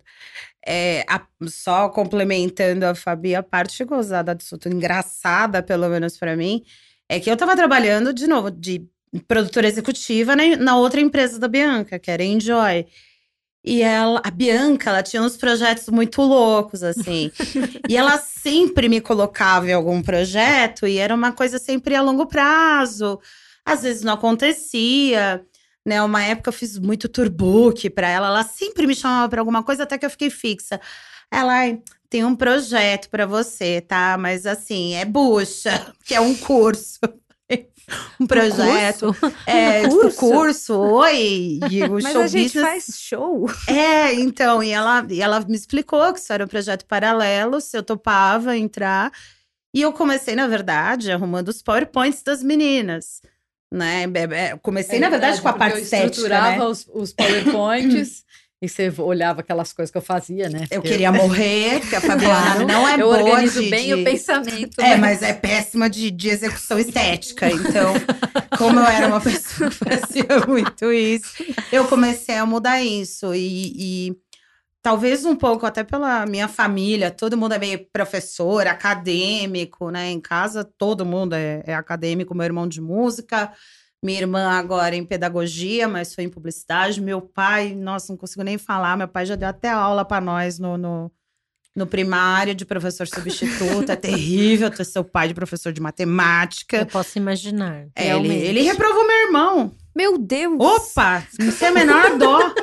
[0.65, 6.35] É, a- Só complementando a Fabi, a parte gozada disso tudo, engraçada, pelo menos pra
[6.35, 6.63] mim,
[7.09, 8.83] é que eu tava trabalhando, de novo, de
[9.27, 12.85] produtora executiva na, na outra empresa da Bianca, que era Enjoy.
[13.65, 17.31] E ela, a Bianca, ela tinha uns projetos muito loucos, assim.
[17.89, 22.27] e ela sempre me colocava em algum projeto e era uma coisa sempre a longo
[22.27, 23.19] prazo.
[23.65, 25.43] Às vezes não acontecia,
[25.83, 26.01] né?
[26.03, 29.81] Uma época eu fiz muito turbook pra ela, ela sempre me chamava pra alguma coisa
[29.83, 30.79] até que eu fiquei fixa.
[31.31, 34.15] Ela, "Ai, tem um projeto pra você, tá?
[34.19, 35.71] Mas assim, é bucha,
[36.05, 36.99] que é um curso.
[38.19, 39.13] um projeto.
[39.13, 39.35] Curso?
[39.45, 40.17] É, Um tipo, curso?
[40.19, 41.59] curso, oi.
[41.89, 43.49] O Mas show a gente business faz show.
[43.67, 47.77] é, então, e ela, e ela me explicou que isso era um projeto paralelo, se
[47.77, 49.11] eu topava entrar.
[49.73, 53.21] E eu comecei, na verdade, arrumando os PowerPoints das meninas.
[53.73, 54.07] Né?
[54.07, 56.09] Be- be- Comecei, na verdade, com a parte É eu estética.
[56.11, 56.63] estruturava Né?
[56.65, 58.23] os, os PowerPoints
[58.61, 60.65] e você olhava aquelas coisas que eu fazia, né?
[60.71, 62.67] Eu queria morrer, porque a Fabiana Claro.
[62.67, 64.79] não é eu boa organizo de, bem de- o pensamento.
[64.81, 64.97] É, né?
[64.97, 67.49] mas é péssima de, de execução estética.
[67.49, 67.93] Então,
[68.57, 73.35] como eu era uma pessoa que fazia muito isso, eu comecei a mudar isso.
[73.35, 73.73] E,
[74.09, 74.15] e
[74.81, 80.09] talvez um pouco até pela minha família, todo mundo é meio professor, acadêmico, né?
[80.09, 83.51] Em casa, todo mundo é, é acadêmico, meu irmão de música.
[84.05, 87.01] Minha irmã agora em pedagogia, mas foi em publicidade.
[87.01, 88.95] Meu pai, nossa, não consigo nem falar.
[88.95, 91.11] Meu pai já deu até aula para nós no, no,
[91.75, 93.91] no primário de professor substituto.
[93.91, 96.85] É terrível ter seu pai de professor de Eu matemática.
[96.85, 97.87] posso imaginar.
[97.95, 99.71] É, ele, ele reprovou meu irmão.
[99.95, 100.55] Meu Deus!
[100.59, 102.53] Opa, não tem a menor dó.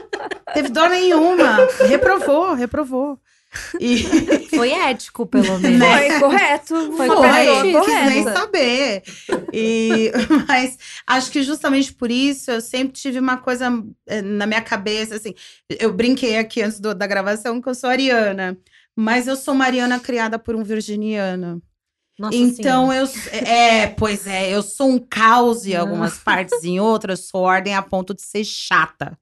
[0.54, 1.66] Teve dó nenhuma.
[1.88, 3.18] Reprovou, reprovou.
[3.80, 3.98] E
[4.54, 5.86] Foi ético, pelo menos.
[5.86, 6.92] Foi correto.
[6.96, 7.66] Foi uma correto.
[7.72, 9.02] não quis nem saber.
[9.52, 10.10] E,
[10.48, 13.70] mas acho que justamente por isso eu sempre tive uma coisa
[14.06, 15.34] eh, na minha cabeça, assim.
[15.68, 18.56] Eu brinquei aqui antes do- da gravação que eu sou ariana.
[18.96, 21.62] Mas eu sou mariana criada por um virginiano.
[22.18, 23.10] Nossa Então Senhora.
[23.32, 27.74] eu é, pois é, eu sou um caos em algumas partes, em outras sou ordem
[27.74, 29.18] a ponto de ser chata.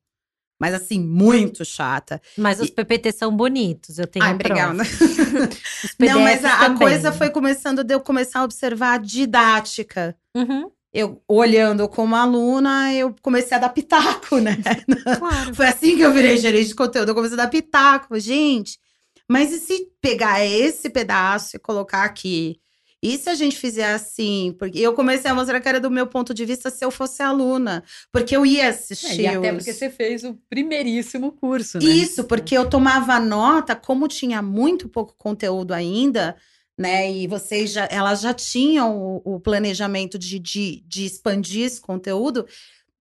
[0.61, 2.21] Mas assim, muito chata.
[2.37, 4.75] Mas os PPT são bonitos, eu tenho Ai, obrigada.
[5.99, 10.15] Não, mas a, a coisa foi começando de eu começar a observar a didática.
[10.37, 14.59] Uhum, Eu olhando como aluna, eu comecei a dar pitaco, né?
[15.19, 15.55] claro.
[15.55, 17.09] Foi assim que eu virei gerente de conteúdo.
[17.09, 18.19] Eu comecei a dar pitaco.
[18.21, 18.79] Gente,
[19.27, 22.61] mas e se pegar esse pedaço e colocar aqui?
[23.03, 24.55] E se a gente fizer assim?
[24.59, 27.23] Porque eu comecei a mostrar que era do meu ponto de vista se eu fosse
[27.23, 27.83] aluna.
[28.13, 29.23] Porque eu ia É, assistir.
[29.23, 31.85] e até os- porque você fez o primeiríssimo curso, né?
[31.85, 36.37] Isso, porque eu tomava nota, como tinha muito pouco conteúdo ainda,
[36.77, 37.11] né?
[37.11, 42.47] E vocês já, elas já tinham o, o planejamento de, de, de expandir esse conteúdo.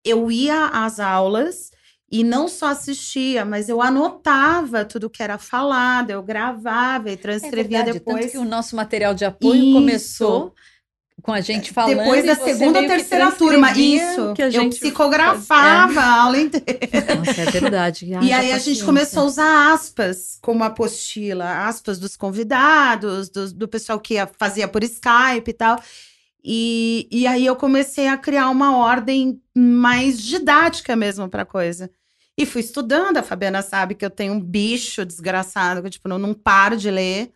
[0.04, 1.72] Eu ia às aulas
[2.10, 7.16] e não só assistia, mas eu anotava tudo que era falado, eu gravava e É
[7.16, 8.20] transcrevia verdade, depois.
[8.22, 9.72] Tanto que o nosso material de apoio Isso.
[9.74, 10.54] começou
[11.20, 11.98] com a gente falando.
[11.98, 14.32] Depois da segunda ou terceira turma, isso.
[14.34, 16.78] Que a eu gente psicografava a aula inteira.
[17.16, 18.06] Nossa, é verdade.
[18.22, 18.84] E aí a gente paciência.
[18.86, 24.66] começou a usar aspas como apostila, aspas dos convidados, do, do pessoal que ia- fazia
[24.68, 25.82] por Skype e tal.
[26.44, 31.90] E, e aí eu comecei a criar uma ordem mais didática mesmo para coisa.
[32.36, 36.18] E fui estudando, a Fabiana sabe que eu tenho um bicho desgraçado, que tipo, eu
[36.18, 37.32] não paro de ler.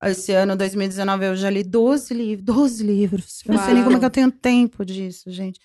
[0.00, 2.44] Esse ano, 2019, eu já li 12 livros.
[2.44, 3.42] 12 livros.
[3.44, 5.58] Eu não sei nem como é que eu tenho tempo disso, gente.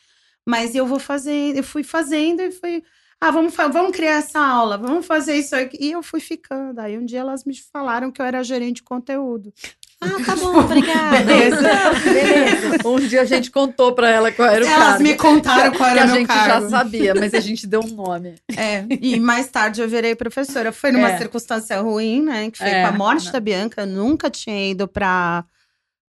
[0.44, 2.84] Mas eu vou fazer, eu fui fazendo e fui
[3.22, 5.78] Ah, vamos, vamos criar essa aula, vamos fazer isso aqui.
[5.80, 6.80] E eu fui ficando.
[6.80, 9.54] Aí um dia elas me falaram que eu era gerente de conteúdo.
[10.04, 11.20] Ah, tá bom, obrigada.
[11.24, 11.62] Beleza.
[12.04, 12.88] Beleza.
[12.88, 15.04] Um dia a gente contou pra ela qual era o Elas cargo.
[15.04, 16.64] me contaram qual era a o meu gente cargo.
[16.66, 18.36] já sabia, mas a gente deu um nome.
[18.58, 20.72] É, e mais tarde eu virei professora.
[20.72, 21.18] Foi numa É.
[21.18, 22.52] circunstância ruim, né?
[22.52, 23.32] Que foi É, com a morte não.
[23.34, 23.82] da Bianca.
[23.82, 25.46] Eu nunca tinha ido pra,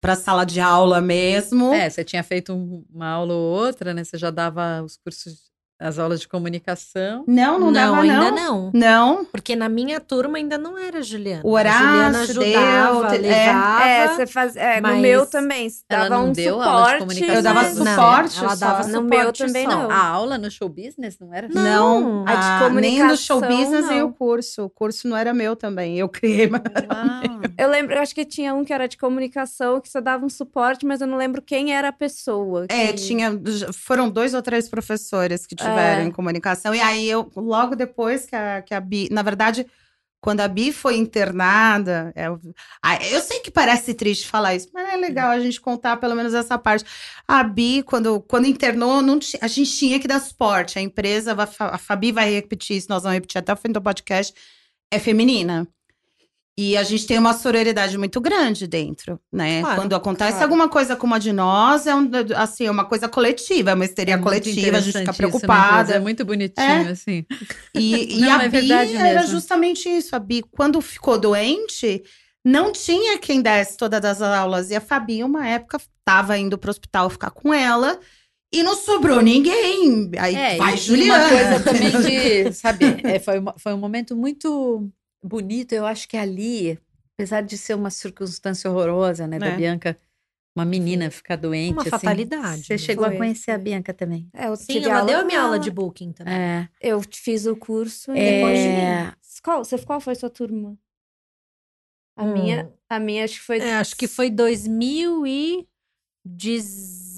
[0.01, 1.73] pra sala de aula mesmo.
[1.73, 4.03] É, você tinha feito um- uma aula ou outra, né?
[4.03, 5.51] Você já dava os cursos,
[5.83, 7.23] as aulas de comunicação.
[7.27, 8.71] Não, não, dava, ainda não.
[8.71, 8.71] não.
[8.73, 9.25] Não.
[9.25, 11.41] Porque na minha turma ainda não era Juliana.
[11.43, 13.21] O A Juliana Horácio ajudava, deu, é.
[13.47, 13.83] levava.
[13.85, 14.55] É, você faz.
[14.55, 15.69] É, mas no meu também.
[15.69, 16.69] você Dava não um deu suporte.
[16.69, 18.65] aula de comunicação Eu dava mas- Não, suporte ela só.
[18.65, 19.71] dava No suporte meu também só.
[19.77, 19.91] não.
[19.91, 21.47] A aula no show business não era?
[21.49, 24.07] Não, a de ah, nem do show comunicação, business nem não.
[24.07, 24.63] o curso.
[24.65, 25.97] O curso não era meu também.
[25.99, 26.47] Eu criei.
[26.47, 26.61] mas-.
[27.57, 30.29] Eu lembro, eu acho que tinha um que era de comunicação, que só dava um
[30.29, 32.65] suporte, mas eu não lembro quem era a pessoa.
[32.69, 33.39] É, que- tinha.
[33.73, 36.03] Foram dois ou três professores que tiveram É.
[36.03, 36.73] em comunicação.
[36.73, 39.07] E aí eu, logo depois que a, que a Bi.
[39.11, 39.65] Na verdade,
[40.23, 42.13] quando a Bi foi internada.
[42.15, 42.39] é, eu,
[43.11, 46.33] eu sei que parece triste falar isso, mas é legal a gente contar pelo menos
[46.33, 46.85] essa parte.
[47.27, 50.79] A Bi, quando, quando internou, não a gente tinha que dar suporte.
[50.79, 54.33] A empresa, a Fabi vai repetir isso, nós vamos repetir até o fim do podcast,
[54.89, 55.67] é feminina.
[56.55, 59.61] E a gente tem uma sororidade muito grande dentro, né?
[59.61, 60.43] Claro, Quando acontece claro.
[60.45, 63.85] alguma coisa com uma de nós, é um, assim, é uma coisa coletiva, é uma
[63.85, 65.93] histeria É coletiva, a gente fica isso empresa, preocupada.
[65.95, 66.89] É muito bonitinho, É.
[66.91, 67.25] assim.
[67.73, 68.85] E, e Não, a é Bi era
[69.21, 69.27] mesmo.
[69.31, 70.15] justamente isso.
[70.15, 72.03] A Bi, quando ficou doente,
[72.45, 74.69] não tinha quem desse todas as aulas.
[74.69, 77.99] E a Fabi, uma época, estava indo para o hospital ficar com ela.
[78.53, 80.11] E não sobrou ninguém.
[80.19, 81.23] Aí É, vai Juliana.
[81.25, 81.89] Uma coisa também
[82.45, 84.87] de, sabe, é, foi, foi um momento muito
[85.23, 85.73] bonito.
[85.73, 86.79] Eu acho que ali,
[87.15, 89.55] apesar de ser uma circunstância horrorosa, né, da É.
[89.55, 89.97] Bianca,
[90.55, 91.73] uma menina ficar doente.
[91.73, 92.77] Uma assim, fatalidade, Você né?
[92.77, 93.57] chegou Foi, a conhecer a.
[93.57, 94.29] Bianca também.
[94.33, 96.33] É, eu Sim, ela deu a minha aula de booking também.
[96.33, 96.69] É.
[96.79, 99.13] Eu fiz o curso e É, depois de mim.
[99.43, 100.77] Qual, você, qual foi a sua turma?
[102.15, 103.59] A Hum, minha, a minha acho que foi.
[103.59, 107.12] é, acho que foi 2010...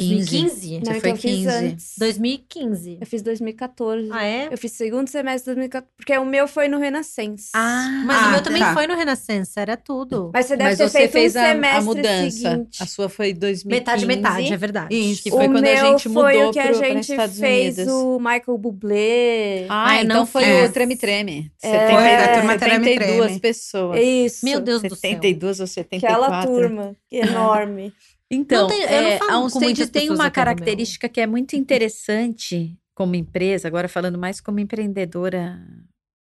[0.00, 0.70] 2015?
[0.74, 1.48] Não, Você então foi eu fiz 15.
[1.48, 1.94] antes.
[1.98, 2.98] 2015.
[3.00, 4.08] Eu fiz 2014.
[4.12, 4.48] Ah, é?
[4.50, 5.92] Eu fiz segundo semestre de 2014.
[5.96, 7.50] Porque o meu foi no Renascença.
[7.54, 8.74] Ah, Mas Ah, o meu também tá.
[8.74, 10.30] foi no Renascença, era tudo.
[10.34, 12.30] Mas você deve mas ter você feito fez um a, semestre a mudança.
[12.50, 12.82] seguinte.
[12.82, 13.66] A sua foi 2015.
[13.68, 14.94] Metade, metade, é verdade.
[14.94, 15.22] Isso.
[15.22, 17.38] Que foi o quando meu a gente mudou foi o que a pro- gente Estados
[17.38, 17.94] fez Unidos.
[17.94, 19.66] o Michael Bublé.
[19.68, 20.70] Ah, Ah, então não foi fiz.
[20.70, 21.52] o Treme Treme.
[21.62, 21.70] É.
[21.70, 23.40] 70, Foi, a turma Treme 72 Treme.
[23.40, 24.00] pessoas.
[24.02, 24.44] Isso.
[24.44, 25.10] Meu Deus do céu.
[25.10, 26.24] 72 ou 74.
[26.24, 27.92] Aquela turma enorme.
[28.34, 33.14] Então, tem- eu não é, a Onstage tem uma característica que é muito interessante como
[33.14, 35.58] empresa, agora falando mais como empreendedora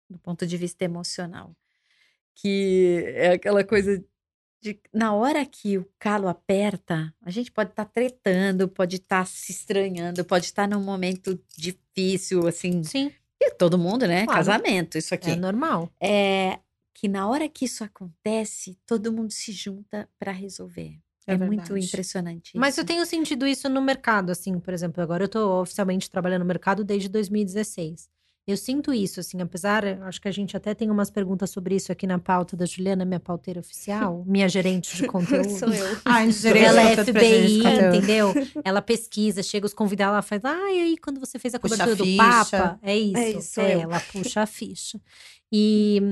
[0.09, 1.55] do ponto de vista emocional,
[2.35, 4.03] que é aquela coisa
[4.61, 9.53] de na hora que o calo aperta, a gente pode estar tretando, pode estar se
[9.53, 14.25] estranhando, pode estar num momento difícil, assim, Sim, e todo mundo, né?
[14.25, 14.39] Claro.
[14.39, 15.31] Casamento, isso aqui.
[15.33, 15.93] é normal.
[16.01, 16.59] É
[16.95, 20.99] que na hora que isso acontece, todo mundo se junta para resolver.
[21.27, 22.53] É É, muito impressionante.
[22.57, 22.81] Mas isso.
[22.81, 26.47] eu tenho sentido isso no mercado, assim, por exemplo, agora eu tô oficialmente trabalhando no
[26.47, 28.09] mercado desde 2016.
[28.47, 31.91] Eu sinto isso, assim, apesar, acho que a gente até tem umas perguntas sobre isso
[31.91, 35.49] aqui na pauta da Juliana, minha pauteira oficial, minha gerente de conteúdo.
[35.49, 35.97] Sou eu.
[36.05, 38.35] Ai, gerente Ela é de FBI, entendeu?
[38.63, 41.75] Ela pesquisa, chega os convidados, ela faz, ah, e aí, quando você fez a Puxa
[41.75, 42.17] cobertura a do.
[42.19, 42.79] Papa?
[42.83, 43.17] É isso.
[43.17, 45.01] É isso, é, ela puxa a ficha.
[45.51, 46.03] E,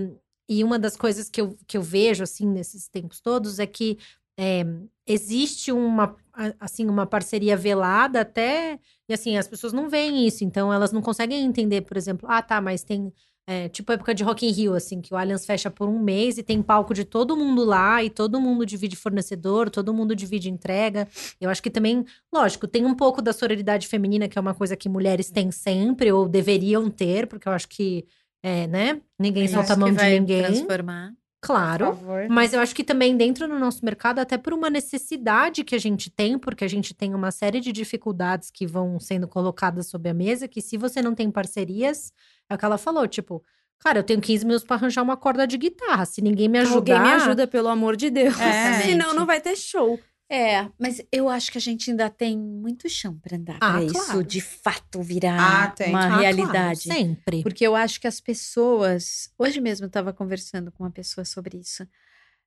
[0.49, 3.99] e uma das coisas que eu, que eu vejo, assim, nesses tempos todos, é que
[4.39, 4.65] é,
[5.07, 6.17] existe uma,
[6.61, 11.03] assim, uma parceria velada até, e assim, as pessoas não veem isso, então elas não
[11.03, 13.13] conseguem entender, por exemplo, ah, tá, mas tem,
[13.47, 16.39] é, tipo época de Rock in Rio, assim, que o Allianz fecha por um mês
[16.39, 20.49] e tem palco de todo mundo lá, e todo mundo divide fornecedor, todo mundo divide
[20.49, 21.09] entrega,
[21.41, 24.77] eu acho que também, lógico, tem um pouco da sororidade feminina, que é uma coisa
[24.77, 28.07] que mulheres têm sempre, ou deveriam ter, porque eu acho que,
[28.43, 31.13] é, né, ninguém É solta a mão de ninguém, transformar.
[31.43, 31.99] Claro,
[32.31, 35.79] mas eu acho que também dentro do nosso mercado, até por uma necessidade que a
[35.79, 40.09] gente tem, porque a gente tem uma série de dificuldades que vão sendo colocadas sobre
[40.09, 42.13] a mesa, que se você não tem parcerias,
[42.49, 43.45] é o que ela falou, tipo,
[43.79, 46.05] cara, eu tenho 15 minutos para arranjar uma corda de guitarra.
[46.05, 46.77] Se ninguém me ajudar.
[46.77, 48.39] Alguém me ajuda, pelo amor de Deus.
[48.41, 48.83] É.
[48.87, 49.99] Senão não vai ter show.
[50.33, 53.85] É, mas eu acho que a gente ainda tem muito chão para andar Ah, para
[53.85, 54.25] isso claro.
[54.25, 56.83] de fato virar Ah, uma Ah, claro, realidade.
[56.85, 57.43] sempre.
[57.43, 59.31] Porque eu acho que as pessoas.
[59.39, 61.87] Hoje mesmo eu estava conversando com uma pessoa sobre isso.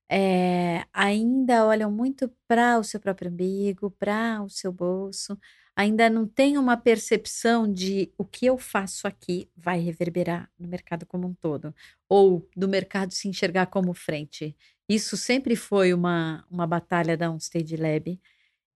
[0.08, 5.36] é, ainda olham muito para o seu próprio umbigo, para o seu bolso.
[5.74, 11.04] Ainda não tem uma percepção de o que eu faço aqui vai reverberar no mercado
[11.06, 11.74] como um todo.
[12.08, 14.56] Ou do mercado se enxergar como frente.
[14.88, 18.20] Isso sempre foi uma, uma batalha da Onstage Lab.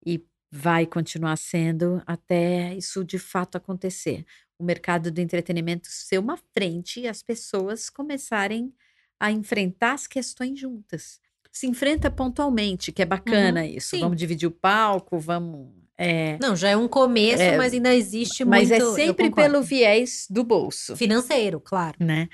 [0.04, 4.24] E vai continuar sendo até isso de fato acontecer.
[4.58, 8.72] O mercado do entretenimento ser uma frente e as pessoas começarem
[9.18, 11.20] a enfrentar as questões juntas.
[11.52, 13.90] Se enfrenta pontualmente, que é bacana isso.
[13.90, 14.00] sim.
[14.00, 15.72] Vamos dividir o palco, vamos.
[15.98, 18.82] é, Não, já é um começo, É, mas ainda existe mas muito.
[18.82, 20.96] é eu sempre pelo viés do bolso.
[20.96, 21.96] financeiro, claro.
[22.00, 22.28] né?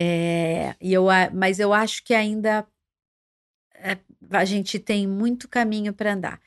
[0.00, 2.64] É, e eu, mas eu acho que ainda é,
[4.30, 6.40] a gente tem muito caminho para andar.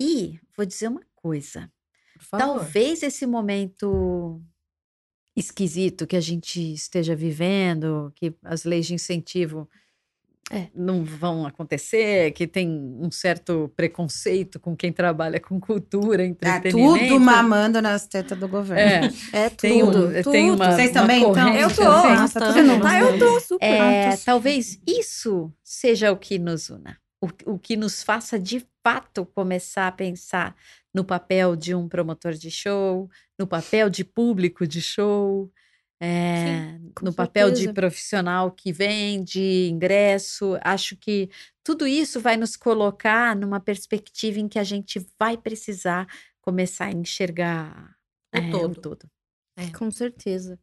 [0.00, 1.70] E vou dizer uma coisa:
[2.30, 4.40] talvez esse momento
[5.36, 9.68] esquisito que a gente esteja vivendo, que as leis de incentivo
[10.52, 10.66] É.
[10.74, 16.98] não vão acontecer, que tem um certo preconceito com quem trabalha com cultura, É entretenimento.
[17.08, 19.10] tudo mamando nas tetas do governo.
[19.32, 20.12] É, É tem, um- tudo.
[20.12, 20.54] tem tudo.
[20.62, 21.32] uma, Vocês uma também, então?
[21.34, 21.82] corrente, Eu tô.
[21.82, 22.08] assim.
[22.14, 23.00] Nossa, Tá não tá?
[23.00, 23.64] Eu tô super.
[23.64, 24.24] É, Fatos.
[24.24, 29.88] talvez isso seja o que nos una, o, o que nos faça de fato começar
[29.88, 30.54] a pensar
[30.94, 35.50] no papel de um promotor de show, no papel de público de show,
[36.00, 37.72] é, com no papel de certeza.
[37.72, 40.58] profissional que vende ingresso.
[40.62, 41.30] Acho que
[41.64, 46.06] tudo isso vai nos colocar numa perspectiva em que a gente vai precisar
[46.40, 47.96] começar a enxergar
[48.34, 48.72] O é, todo.
[48.72, 49.08] o todo.
[49.72, 50.58] Com certeza.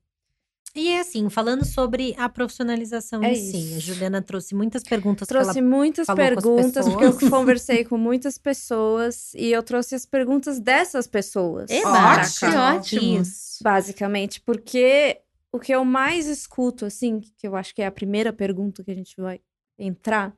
[0.73, 3.79] E é assim, falando sobre a profissionalização É em si, a.
[3.79, 7.97] Juliana trouxe muitas perguntas Trouxe ela muitas falou com as perguntas, porque eu conversei com
[7.99, 11.69] muitas pessoas e eu trouxe as perguntas dessas pessoas.
[11.69, 11.89] Eba,
[12.21, 12.51] Ótimo.
[12.51, 13.21] que ótimo.
[13.21, 13.63] Isso.
[13.63, 15.19] Basicamente, porque
[15.51, 18.91] o que eu mais escuto, assim, que eu acho que é a primeira pergunta que
[18.91, 19.41] a gente vai
[19.77, 20.33] entrar.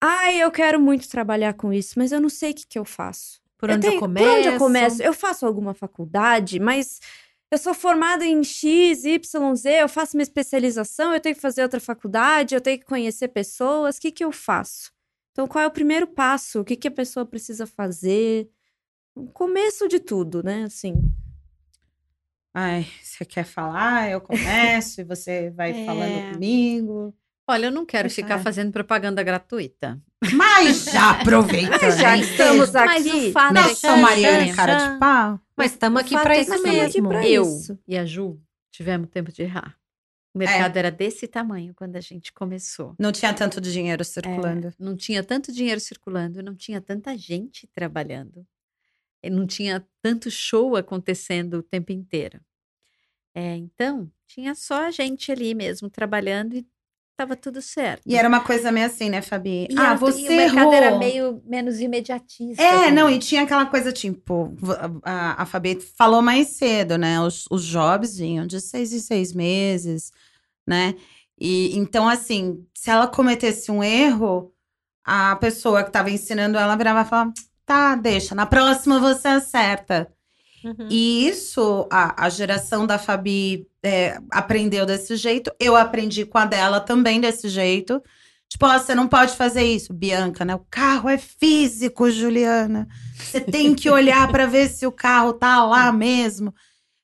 [0.00, 2.84] Ai, eu quero muito trabalhar com isso, mas eu não sei o que, que eu
[2.84, 3.40] faço.
[3.58, 4.24] Por onde eu, tenho- começo?
[4.26, 5.02] Por onde eu começo?
[5.02, 7.00] Eu faço alguma faculdade, mas
[7.50, 11.62] eu sou formada em X, Y, Z, eu faço minha especialização, eu tenho que fazer
[11.62, 14.92] outra faculdade, eu tenho que conhecer pessoas, o que, que eu faço?
[15.32, 16.60] Então, qual é o primeiro passo?
[16.60, 18.48] O que, que a pessoa precisa fazer?
[19.14, 20.64] O começo de tudo, né?
[20.64, 20.94] Assim.
[22.52, 24.10] Ai, você quer falar?
[24.10, 25.86] Eu começo e você vai É.
[25.86, 27.14] falando comigo.
[27.46, 28.42] Olha, eu não quero ficar é.
[28.42, 29.98] fazendo propaganda gratuita.
[30.34, 31.78] Mas já aproveita.
[31.80, 32.22] Mas já hein?
[32.22, 33.28] estamos Mas aqui.
[33.28, 35.40] o fato Não é sou Mariana, que cara de pau.
[35.58, 37.12] Mas estamos aqui para é isso mesmo.
[37.12, 37.78] eu isso.
[37.86, 38.40] e a Ju
[38.70, 39.76] tivemos tempo de errar.
[40.34, 42.94] O mercado era desse tamanho quando a gente começou.
[42.98, 44.72] Não tinha tanto dinheiro circulando.
[44.78, 48.46] Não tinha tanto dinheiro circulando, não tinha tanta gente trabalhando,
[49.24, 52.40] não tinha tanto show acontecendo o tempo inteiro.
[53.34, 56.66] É, então, tinha só a gente ali mesmo trabalhando e
[57.18, 58.02] estava tudo certo.
[58.06, 59.66] E era uma coisa meio assim, né, Fabi?
[59.68, 60.72] E ah, você e o mercado errou.
[60.72, 62.62] era meio menos imediatista.
[62.62, 62.92] É, também.
[62.92, 64.54] não, e tinha aquela coisa tipo,
[65.02, 67.20] a, a Fabi falou mais cedo, né?
[67.20, 70.12] Os, os jobs vinham de seis em seis meses,
[70.64, 70.94] né?
[71.36, 74.52] E então, assim, se ela cometesse um erro,
[75.04, 77.32] a pessoa que estava ensinando ela virava e falava:
[77.66, 80.08] tá, deixa, na próxima você acerta.
[80.64, 80.88] Uhum.
[80.90, 85.50] E isso, a, a geração da Fabi é, aprendeu desse jeito.
[85.60, 88.02] Eu aprendi com a dela também desse jeito.
[88.48, 90.54] Tipo, ó, você não pode fazer isso, Bianca, né?
[90.54, 92.88] O carro é físico, Juliana.
[93.14, 96.54] Você tem que olhar para ver se o carro tá lá mesmo.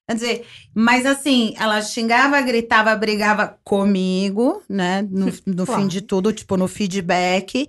[0.09, 5.03] Quer dizer, mas assim, ela xingava, gritava, brigava comigo, né?
[5.11, 5.83] No, no Claro.
[5.83, 7.69] fim de tudo, tipo, no feedback.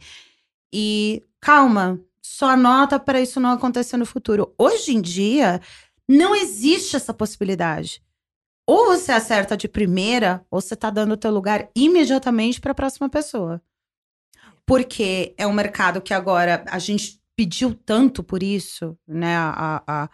[0.73, 4.53] E calma, só anota para isso não acontecer no futuro.
[4.57, 5.61] Hoje em dia,
[6.09, 8.01] não existe essa possibilidade.
[8.67, 12.75] Ou você acerta de primeira, ou você tá dando o teu lugar imediatamente para a
[12.75, 13.61] próxima pessoa.
[14.65, 19.35] Porque é um mercado que agora a gente pediu tanto por isso, né?
[19.37, 20.09] A, a,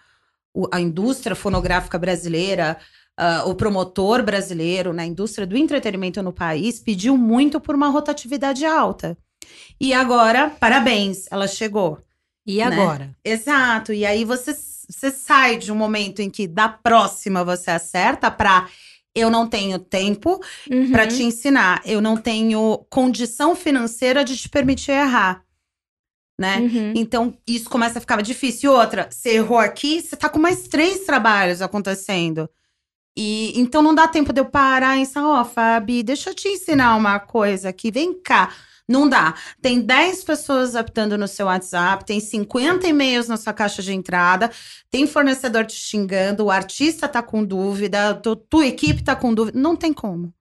[0.71, 2.77] a indústria fonográfica brasileira,
[3.15, 8.65] ah, o promotor brasileiro, na indústria do entretenimento no país, pediu muito por uma rotatividade
[8.65, 9.17] alta.
[9.79, 11.99] E agora, parabéns, ela chegou.
[12.45, 12.63] E né?
[12.65, 13.15] agora?
[13.23, 13.93] Exato.
[13.93, 14.53] E aí você,
[14.91, 18.67] você sai de um momento em que da próxima você acerta para
[19.13, 20.91] eu não tenho tempo Uhum.
[20.91, 25.43] para te ensinar, eu não tenho condição financeira de te permitir errar,
[26.39, 26.59] né?
[26.59, 26.93] Uhum.
[26.95, 28.71] Então isso começa a ficar difícil.
[28.71, 32.49] E outra, você errou aqui, você tá com mais três trabalhos acontecendo.
[33.17, 36.47] E então não dá tempo de eu parar e falar, ó, Fabi, deixa eu te
[36.47, 38.53] ensinar uma coisa aqui, vem cá.
[38.91, 39.33] Não dá.
[39.61, 44.51] Tem 10 pessoas apitando no seu WhatsApp, tem 50 e-mails na sua caixa de entrada,
[44.89, 49.57] tem fornecedor te xingando, o artista tá com dúvida, tu, tua equipe tá com dúvida.
[49.59, 50.33] Não tem como.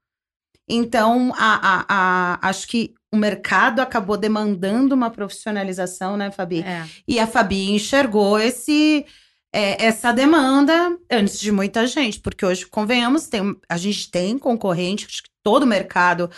[0.69, 6.61] Então, a, a, a- acho que o mercado acabou demandando uma profissionalização, né, Fabi?
[6.63, 6.87] É.
[7.09, 9.05] E a Fabi enxergou esse,
[9.53, 15.07] é, essa demanda antes de muita gente, porque hoje, convenhamos, tem, a gente tem concorrente,
[15.07, 16.31] acho que todo mercado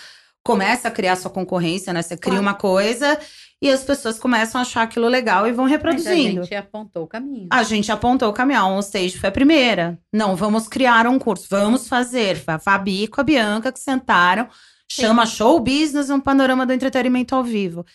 [0.45, 2.03] começa a criar sua concorrência, né?
[2.03, 3.19] Você cria uma coisa
[3.61, 6.43] e as pessoas começam a achar aquilo legal e vão Mas a reproduzindo.
[6.43, 7.49] gente apontou o caminho.
[7.51, 8.59] A gente apontou o caminho.
[8.61, 9.99] A On Stage foi a primeira.
[10.13, 11.47] Não, vamos criar um curso.
[11.49, 12.37] Vamos fazer.
[12.37, 14.49] Foi a Fabi com a Bianca que sentaram.
[14.91, 17.87] Chama Show Business, um panorama do entretenimento ao vivo.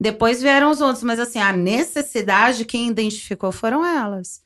[0.00, 4.42] Depois vieram os outros, mas assim, a necessidade, quem identificou foram elas.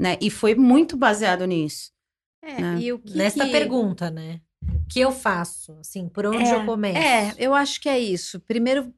[0.00, 0.16] Né?
[0.20, 1.90] E foi muito baseado nisso.
[2.42, 2.78] É, né?
[2.80, 4.40] e o que Nesta que- pergunta, né?
[4.90, 5.76] O que eu faço?
[5.78, 6.98] Assim, por onde É, eu começo?
[6.98, 8.40] É, eu acho que é isso.
[8.40, 8.92] Primeiro,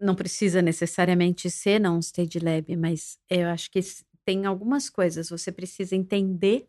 [0.00, 3.80] não precisa necessariamente ser não stage lab, mas eu acho que
[4.24, 5.28] tem algumas coisas.
[5.28, 6.68] Você precisa entender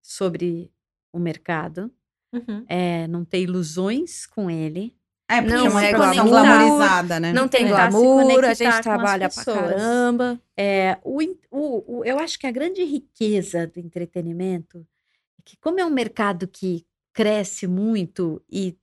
[0.00, 0.72] sobre
[1.12, 1.92] o mercado,
[2.32, 2.64] Uhum.
[2.66, 4.96] é, não ter ilusões com ele.
[5.28, 7.32] É, porque Não é uma é profissão glamour, glamorizada, né?
[7.34, 10.40] Não tem Tentar se glamour, a gente trabalha pra caramba.
[10.56, 11.20] É, o,
[11.50, 14.78] o- o- eu acho que a grande riqueza do entretenimento
[15.38, 18.76] é que, como é um mercado que cresce muito e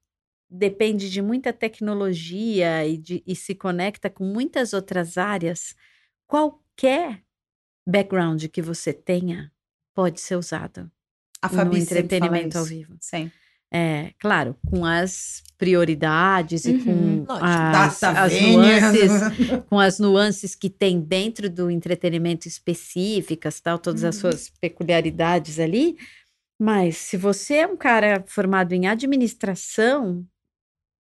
[0.50, 5.76] depende de muita tecnologia e, de- e se conecta com muitas outras áreas,
[6.28, 7.22] qualquer
[7.88, 9.52] background que você tenha
[9.96, 10.90] pode ser usado
[11.42, 12.96] A no Fabi fala entretenimento ao vivo.
[13.00, 13.32] Sim.
[13.72, 17.48] É, claro, com as prioridades e Uhum, com lógico.
[17.48, 19.12] as, as nuances
[19.70, 24.22] com as nuances que tem dentro do entretenimento específicas, tal, todas as Uhum.
[24.22, 25.98] suas peculiaridades ali.
[26.60, 30.26] Mas se você é um cara formado em administração,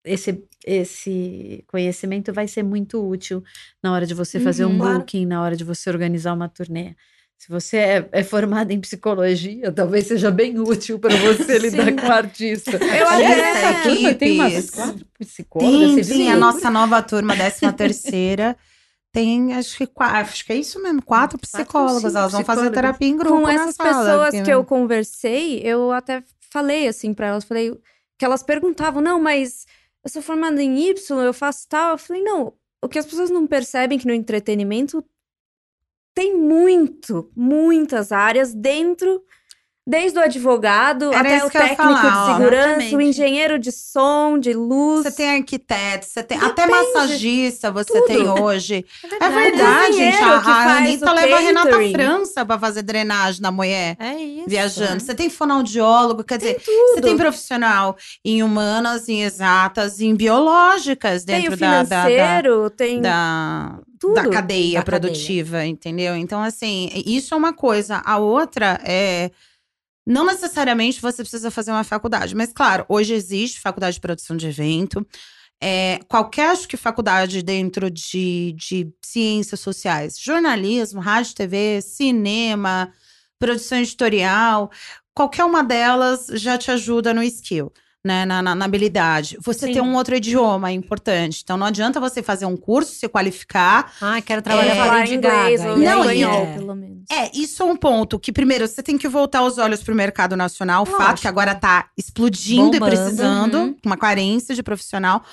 [0.04, 3.42] esse, esse conhecimento vai ser muito útil
[3.82, 4.78] na hora de você fazer um Uhum.
[4.78, 4.98] Claro.
[4.98, 6.94] booking, na hora de você organizar uma turnê.
[7.38, 12.06] Se você é, é formado em psicologia, talvez seja bem útil para você lidar com
[12.10, 12.76] artista.
[12.76, 15.94] Eu Aliás, até- essa turma tem umas quatro psicólogas.
[15.94, 18.56] Tem, sim, a nossa nova turma, 13 terceira,
[19.16, 22.02] tem, acho que, acho que é isso mesmo, quatro psicólogas.
[22.02, 25.90] cinco Elas vão fazer terapia em grupo Com essas sala, pessoas que eu conversei, eu
[25.90, 27.74] até falei assim pra elas, falei
[28.18, 29.66] que elas perguntavam, não, mas
[30.04, 31.92] eu sou formada em Y, eu faço tal.
[31.92, 32.52] Eu falei, não,
[32.82, 35.02] o que as pessoas não percebem é que no entretenimento
[36.14, 39.24] tem muito, muitas áreas dentro,
[39.86, 44.52] desde o advogado Era até o técnico falar, de segurança, o engenheiro de som, de
[44.52, 45.04] luz.
[45.04, 48.06] Você tem arquiteto, você tem até massagista, você Tudo.
[48.06, 48.84] tem hoje.
[49.04, 49.34] É verdade.
[49.34, 50.22] verdade, gente.
[50.22, 51.70] A, Anitta o leva a Renata.
[51.92, 53.96] França pra fazer drenagem na mulher.
[54.00, 54.48] É isso.
[54.48, 55.00] Viajando.
[55.00, 61.42] Você tem fonoaudiólogo, quer dizer, você tem profissional em humanas, em exatas, em biológicas Tem
[61.42, 64.14] dentro o da, da, da, financeiro, tem da, tudo.
[64.14, 66.16] da cadeia Da produtiva, entendeu?
[66.16, 68.02] Então, assim, isso é uma coisa.
[68.04, 69.30] A outra é.
[70.06, 74.46] Não necessariamente você precisa fazer uma faculdade, mas claro, hoje existe faculdade de produção de
[74.46, 75.04] evento.
[75.60, 82.92] É, qualquer, acho que, faculdade dentro de, de ciências sociais, jornalismo, rádio, TV, cinema,
[83.38, 84.70] produção editorial,
[85.14, 87.72] qualquer uma delas já te ajuda no skill.
[88.06, 89.36] Né, na, na- na habilidade.
[89.42, 89.72] Você Sim.
[89.72, 91.40] ter um outro idioma é importante.
[91.42, 95.60] Então, não adianta você fazer um curso, se qualificar, Ah, quero trabalhar É, falar inglês
[95.64, 96.54] ou Não, espanhol, é.
[96.54, 97.02] pelo menos.
[97.10, 100.36] É, isso é um ponto que, primeiro, você tem que voltar os olhos pro mercado
[100.36, 100.86] nacional.
[100.86, 101.20] Fato Lógico.
[101.22, 103.76] que agora tá explodindo Bombando, e precisando, uhum.
[103.84, 105.24] uma carência de profissional.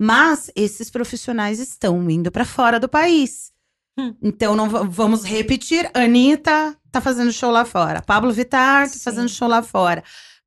[0.00, 3.52] Mas esses profissionais estão indo para fora do país.
[3.98, 4.14] Hum.
[4.22, 5.90] Então, não va- vamos repetir.
[5.92, 8.00] Anitta tá fazendo show lá fora.
[8.00, 9.00] Pablo Vittar tá Sim.
[9.00, 10.02] fazendo show lá fora.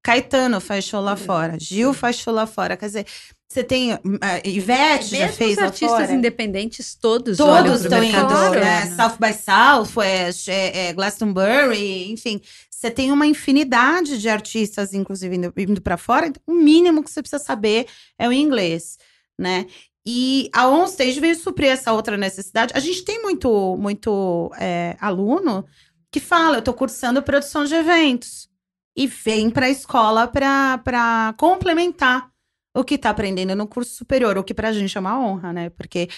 [0.06, 1.58] Caetano faz show lá fora.
[1.60, 2.78] Gil faz show lá fora.
[2.78, 3.06] Quer dizer,
[3.50, 3.94] você tem.
[3.94, 6.14] hum, a Ivete já Mesmo fez os artistas fora.
[6.14, 8.96] independentes, todos, Todos estão indo, mercado né?
[8.96, 12.40] South by Southwest, é, é, Glastonbury, enfim.
[12.70, 16.28] Você tem uma infinidade de artistas, inclusive, indo, indo para fora.
[16.28, 17.88] Então, o mínimo que você precisa saber
[18.20, 19.00] é o inglês,
[19.40, 19.66] né?
[20.06, 22.74] E a OnStage veio suprir essa outra necessidade.
[22.76, 25.66] A gente tem muito, muito é, aluno
[26.12, 28.54] que fala, eu tô cursando produção de eventos.
[28.96, 32.30] E vem para a escola para complementar
[32.74, 35.70] o que tá aprendendo no curso superior, o que pra gente é uma honra, né?
[35.70, 36.10] Porque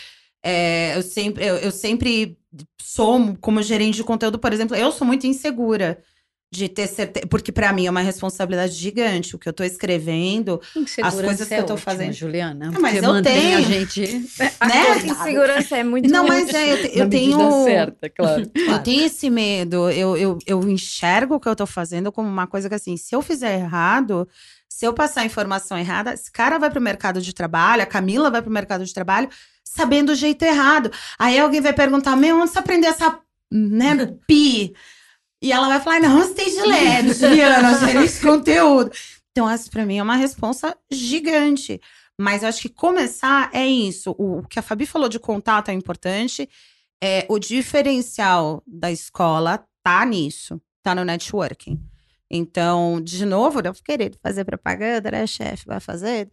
[0.43, 2.38] é, eu, sempre, eu, eu sempre
[2.82, 6.01] sou, como gerente de conteúdo, por exemplo, eu sou muito insegura
[6.49, 10.61] de ter certeza, porque pra mim é uma responsabilidade gigante o que eu tô escrevendo,
[10.75, 12.13] Insegurança coisas que é eu tô ótima, fazendo.
[12.13, 12.71] Juliana.
[12.79, 13.67] Mas eu mantém a tenho.
[13.67, 14.01] gente
[14.39, 14.97] né?
[15.05, 17.63] Insegurança é muito Não, mas é, eu, te- eu tenho.
[17.65, 18.49] certa, claro.
[18.67, 22.47] Eu tenho esse medo, eu, eu, eu enxergo o que eu tô fazendo como uma
[22.47, 24.27] coisa que, assim, se eu fizer errado,
[24.69, 28.29] se eu passar a informação errada, esse cara vai pro mercado de trabalho, a Camila
[28.31, 29.29] vai pro mercado de trabalho,
[29.63, 30.91] sabendo o jeito errado.
[31.19, 33.19] Aí alguém vai perguntar, meu, onde você aprendeu essa,
[33.51, 34.73] né, pi?
[35.41, 38.91] E ela vai falar, não, stage lab, Juliana, gerente de conteúdo.
[39.31, 41.79] Então, essa pra mim é uma responsa gigante.
[42.19, 44.15] Mas eu acho que começar é isso.
[44.17, 46.49] O, que a Fabi falou de contato é importante.
[47.03, 51.79] É, o diferencial da escola tá nisso, tá no networking.
[52.29, 55.65] Então, de novo, eu querer fazer propaganda, né, chefe?
[55.67, 56.31] Vai fazer.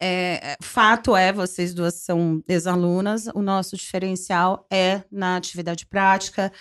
[0.00, 6.52] É, é, fato é, vocês duas são ex-alunas, o nosso diferencial é na atividade prática,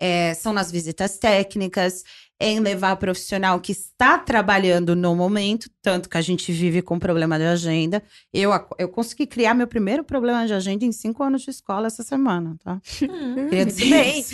[0.00, 2.02] é, são nas visitas técnicas,
[2.40, 7.38] em levar profissional que está trabalhando no momento, tanto que a gente vive com problema
[7.38, 8.02] de agenda.
[8.32, 12.02] Eu, eu consegui criar meu primeiro problema de agenda em cinco anos de escola essa
[12.02, 12.80] semana, tá?
[13.02, 14.24] Hum, Queria dizer bem.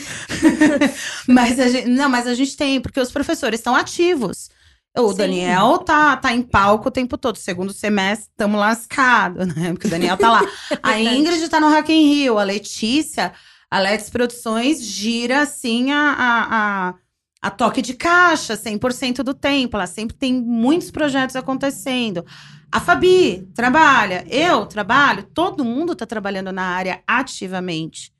[1.27, 4.51] mas a gente, não, mas a gente tem, porque os professores estão ativos.
[4.97, 5.17] O Sim.
[5.17, 7.37] Daniel tá, tá em palco o tempo todo.
[7.37, 9.73] Segundo semestre, estamos lascados, né?
[9.73, 10.43] Porque o Daniel tá lá.
[10.83, 12.39] a Ingrid tá no Rock in Rio.
[12.39, 13.33] A Letícia,
[13.77, 16.95] a Let's Produções gira, assim, a, a, a,
[17.43, 19.77] a toque de caixa 100% do tempo.
[19.77, 22.25] Ela sempre tem muitos projetos acontecendo.
[22.73, 28.15] A Fabi trabalha, eu trabalho, todo mundo tá trabalhando na área ativamente.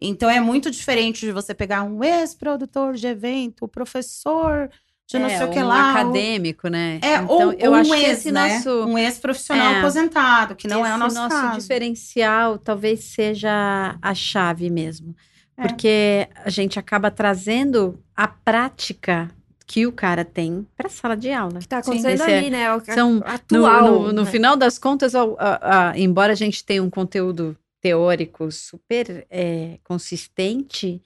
[0.00, 4.68] Então é muito diferente de você pegar um ex-produtor de evento, professor
[5.08, 5.90] de não é, sei o que um lá.
[5.92, 6.98] acadêmico, né?
[7.02, 8.54] É, então, ou, eu ou acho um que ex, esse né?
[8.56, 11.58] nosso Um ex-profissional é, aposentado, que não é o nosso, nosso caso.
[11.60, 15.16] diferencial talvez seja a chave mesmo.
[15.56, 15.62] É.
[15.66, 19.30] Porque a gente acaba trazendo a prática
[19.66, 21.58] que o cara tem para a sala de aula.
[21.58, 22.74] Que tá acontecendo Esse é- ali, né?
[22.74, 23.82] O são- No, atual.
[24.02, 24.30] no- no né?
[24.30, 29.78] final das contas, a- a- a- embora a gente tenha um conteúdo teórico super é,
[29.84, 31.02] consistente,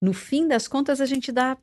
[0.00, 1.56] no fim das contas a gente dá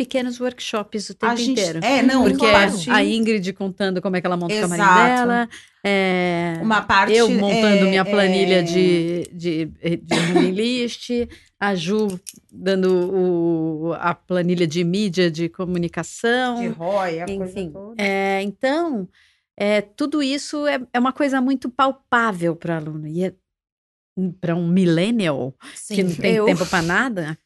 [0.00, 1.80] pequenos workshops o tempo gente, inteiro.
[1.82, 4.98] é, não, Porque parte, a Ingrid contando como é que ela monta o camarim Exato.
[4.98, 5.48] dela,
[5.84, 11.10] é, uma parte eu montando é, minha planilha é, de, de, de running list,
[11.60, 12.18] a Ju
[12.50, 16.62] dando o, a planilha de mídia de comunicação.
[16.62, 17.72] de ROI, a coisa Enfim.
[17.98, 19.06] É, então,
[19.54, 23.06] é, tudo isso é, é uma coisa muito palpável para o aluno.
[23.06, 23.34] E é,
[24.40, 25.54] para um millennial
[25.88, 26.44] que não tem Eu.
[26.46, 27.38] tempo para nada,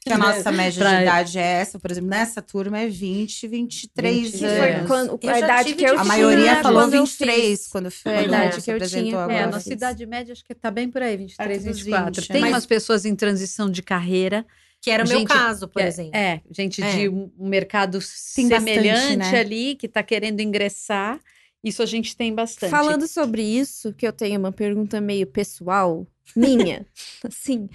[0.00, 3.46] Que a nossa média Pra- de idade é essa, por exemplo, nessa turma é 20,
[3.48, 4.58] 23 20, Que anos.
[4.58, 4.84] foi É.
[4.86, 7.66] quando, a idade que eu de- A tinha maioria falou quando eu 23 fiz.
[7.68, 9.18] quando Foi a idade que eu apresentou tinha.
[9.18, 9.38] agora.
[9.38, 12.20] é, a nossa idade média acho que está bem por aí, 23, Perto dos 24.
[12.22, 14.46] 20, Tem mas- umas pessoas em transição de carreira.
[14.80, 16.10] Que era o meu Gente, caso, por é- exemplo.
[16.16, 16.90] É, gente É.
[16.96, 18.00] de um mercado
[18.34, 19.38] Tem bastante, semelhante né?
[19.38, 21.20] ali, que está querendo ingressar.
[21.62, 22.70] Isso a gente tem bastante.
[22.70, 26.06] Falando sobre isso, que eu tenho uma pergunta meio pessoal,
[26.36, 26.86] minha,
[27.24, 27.68] assim,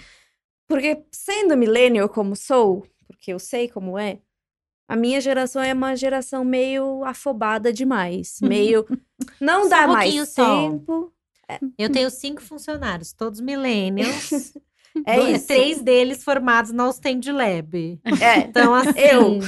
[0.68, 4.20] porque sendo millennial como sou, porque eu sei como é,
[4.90, 8.86] a minha geração é uma geração meio afobada demais, meio
[9.40, 10.70] não Só dá um mais só.
[10.70, 11.14] tempo.
[11.78, 14.54] Eu tenho cinco funcionários, todos millennials.
[15.06, 15.48] É Dois- isso.
[15.48, 18.00] Três deles formados na Ostend Lab.
[18.20, 18.98] É, Então, assim.
[18.98, 19.40] Eu.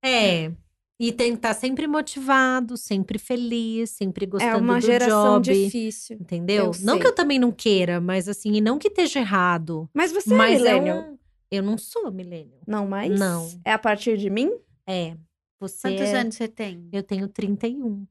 [0.00, 0.52] É.
[1.00, 5.64] E tem que estar sempre motivado, sempre feliz, sempre gostando é uma do geração job.
[5.64, 6.18] difícil.
[6.20, 6.66] Entendeu?
[6.66, 6.98] Eu Não sei.
[7.00, 9.88] que eu também não queira, mas assim, e não que esteja errado.
[9.94, 10.98] Mas você é mas millennial?
[10.98, 11.18] é um...
[11.50, 12.60] eu não sou millennial.
[12.66, 13.18] Não mais?
[13.18, 13.48] Não.
[13.64, 14.52] É a partir de mim?
[14.86, 15.16] É.
[15.58, 16.86] Você Quantos é- anos você tem?
[16.92, 18.06] Eu tenho 31.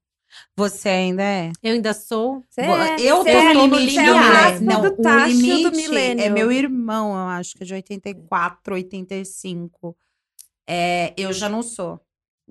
[0.56, 1.52] Você ainda é?
[1.62, 2.44] Eu ainda sou.
[2.50, 3.02] Você Bo- é.
[3.02, 4.00] eu tô é, no limite.
[4.00, 7.74] É o não, do o do limite é meu irmão, eu acho que é de
[7.76, 9.96] 84, 85.
[10.68, 12.00] É, eu já não sou.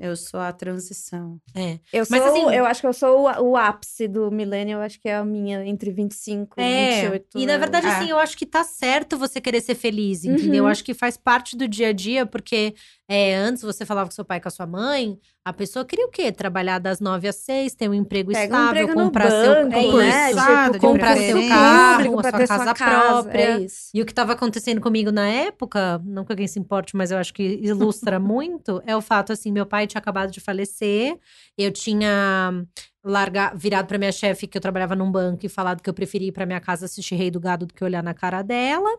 [0.00, 1.40] Eu sou a transição.
[1.54, 1.78] É.
[1.92, 5.00] Eu, sou, Mas, assim- eu acho que eu sou o, o ápice do millennial, acho
[5.00, 7.26] que é a minha entre 25 e É, 28.
[7.38, 7.90] e na verdade, É.
[7.90, 10.58] assim, eu acho que tá certo você querer ser feliz, entendeu?
[10.58, 10.70] Eu Uhum.
[10.70, 12.74] acho que faz parte do dia a dia, porque
[13.10, 16.06] é, antes você falava com seu pai e com a sua mãe, a pessoa queria
[16.06, 16.30] o quê?
[16.30, 19.44] Trabalhar das nove às seis, ter um emprego Pega um estável, emprego no comprar banco,
[19.44, 19.82] seu né?
[19.82, 23.42] concurso, Exato, Tipo, comprar seu carro, público a sua casa própria.
[23.42, 23.90] É isso.
[23.94, 27.16] E o que estava acontecendo comigo na época, não que alguém se importe, mas eu
[27.16, 31.18] acho que ilustra muito, é o fato assim, meu pai tinha acabado de falecer,
[31.56, 32.62] eu tinha
[33.02, 36.28] largar, virado para minha chefe que eu trabalhava num banco e falado que eu preferia
[36.28, 38.98] ir para minha casa assistir Rei do Gado do que olhar na cara dela.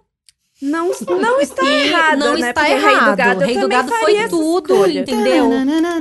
[0.62, 2.50] Não, não está E errado, não né?
[2.50, 2.96] está Porque errado.
[3.00, 5.00] Rei do Gado, Rei do Gado foi tudo, escolha.
[5.02, 5.50] entendeu?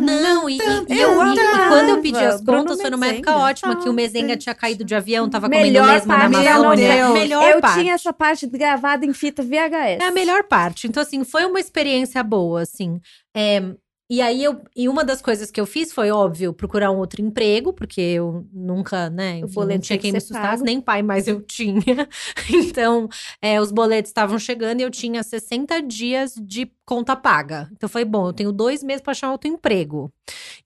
[0.00, 3.76] Não, e, e- eu, Eu e- quando eu pedi as contas, foi numa época ótima,
[3.76, 6.88] que o Mezenga tinha caído de avião, tava Melhor comendo na parte da Amazônia.
[6.88, 7.14] novela.
[7.14, 7.80] Melhor eu parte.
[7.80, 10.00] tinha essa parte gravada em fita VHS.
[10.02, 10.88] É a melhor parte.
[10.88, 13.00] Então, assim, foi uma experiência boa, assim.
[13.36, 13.62] É,
[14.10, 17.20] e aí, eu, e uma das coisas que eu fiz foi, óbvio, procurar um outro
[17.20, 20.64] emprego, porque eu nunca, né, enfim, não tinha quem que me pago.
[20.64, 21.82] nem pai, mas eu tinha.
[22.50, 23.08] Então,
[23.42, 27.68] é, os boletos estavam chegando e eu tinha 60 dias de conta paga.
[27.72, 30.10] Então, foi bom, eu tenho dois meses para achar outro emprego.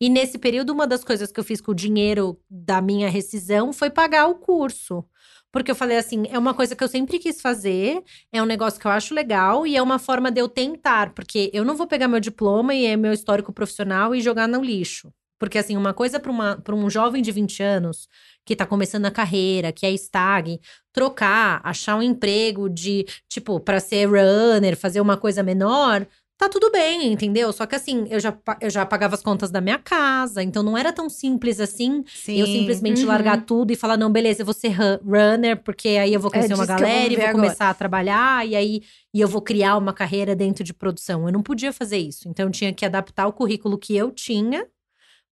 [0.01, 3.73] E nesse período, uma das coisas que eu fiz com o dinheiro da minha rescisão
[3.73, 5.05] foi pagar o curso.
[5.53, 8.81] Porque eu falei assim, é uma coisa que eu sempre quis fazer, é um negócio
[8.81, 11.87] que eu acho legal e é uma forma de eu tentar, porque eu não vou
[11.87, 15.13] pegar meu diploma e é meu histórico profissional e jogar no lixo.
[15.39, 18.09] Porque, assim, uma coisa para um jovem de 20 anos
[18.47, 20.61] que tá começando a carreira, que é stag,
[20.93, 26.07] trocar, achar um emprego de, tipo, para ser runner, fazer uma coisa menor,
[26.43, 27.53] tá tudo bem, entendeu?
[27.53, 30.77] Só que assim, eu já, eu já pagava as contas da minha casa, então não
[30.77, 32.39] era tão simples assim Sim.
[32.41, 33.09] eu simplesmente Uhum.
[33.09, 36.31] largar tudo e falar, não, beleza, eu vou ser ru- runner, porque aí eu vou
[36.31, 37.43] conhecer uma disso que eu vou galera e vou agora.
[37.45, 38.83] começar a trabalhar, e aí
[39.15, 41.27] e eu vou criar uma carreira dentro de produção.
[41.29, 42.29] Eu não podia fazer isso.
[42.29, 44.67] Então eu tinha que adaptar o currículo que eu tinha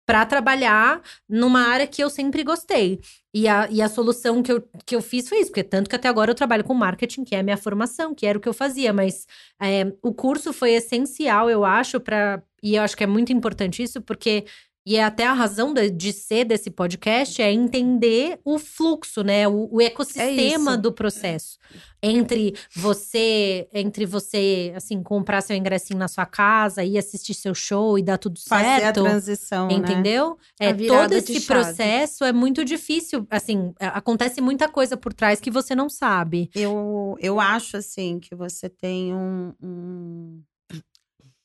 [0.07, 3.01] para trabalhar numa área que eu sempre gostei.
[3.35, 5.97] E a, e a solução que eu, que eu fiz foi isso, porque tanto que
[5.97, 8.49] até agora eu trabalho com marketing, que é a minha formação, que era o que
[8.49, 9.27] eu fazia, mas
[9.61, 12.43] é, o curso foi essencial, eu acho, para.
[12.63, 14.47] E eu acho que é muito importante isso, porque.
[14.87, 19.49] E é até a razão de, de ser desse podcast é entender o fluxo, né?
[19.49, 20.81] O, o ecossistema isso.
[20.81, 21.59] do processo.
[22.01, 27.99] Entre você, entre você, assim, comprar seu ingressinho na sua casa, ir assistir seu show
[27.99, 29.03] e dar tudo Fazer a certo.
[29.03, 29.75] transição, né?
[29.75, 30.39] Entendeu?
[30.61, 33.27] A É, todo esse processo é muito difícil.
[33.29, 36.49] Assim, é, acontece muita coisa por trás que você não sabe.
[36.55, 39.53] Eu, eu acho, assim, que você tem um...
[39.61, 40.43] um-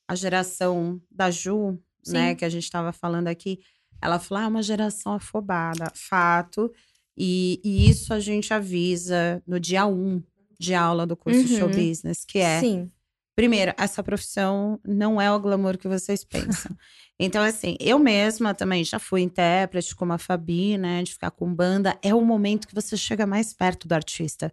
[0.08, 2.36] A geração da Ju, né, Sim.
[2.36, 3.60] que a gente estava falando aqui,
[4.02, 5.92] ela falou, ah, é uma geração afobada.
[5.94, 6.72] Fato.
[7.18, 10.24] E, e isso a gente avisa no dia 1
[10.60, 11.60] de aula do curso Uhum.
[11.60, 12.60] Show Business, que é...
[12.60, 12.92] Sim.
[13.34, 16.76] Primeiro, essa profissão não é o glamour que vocês pensam.
[17.24, 21.04] Então, assim, eu mesma também já fui intérprete como a Fabi, né?
[21.04, 21.96] De ficar com banda.
[22.02, 24.52] É o momento que você chega mais perto do artista.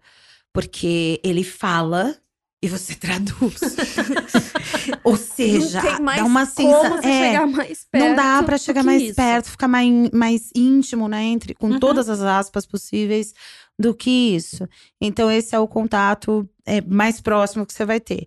[0.53, 2.15] Porque ele fala
[2.63, 3.61] e você traduz.
[5.05, 6.97] Ou seja, dá uma como sensação.
[6.97, 8.05] você chegar mais perto.
[8.05, 9.15] Não dá pra do chegar mais isso.
[9.15, 11.23] perto, ficar mais, mais íntimo, né?
[11.25, 11.79] Entre, com Uhum.
[11.81, 13.33] todas as aspas possíveis
[13.79, 14.69] do que isso.
[15.01, 18.27] Então, esse é o contato é, mais próximo que você vai ter.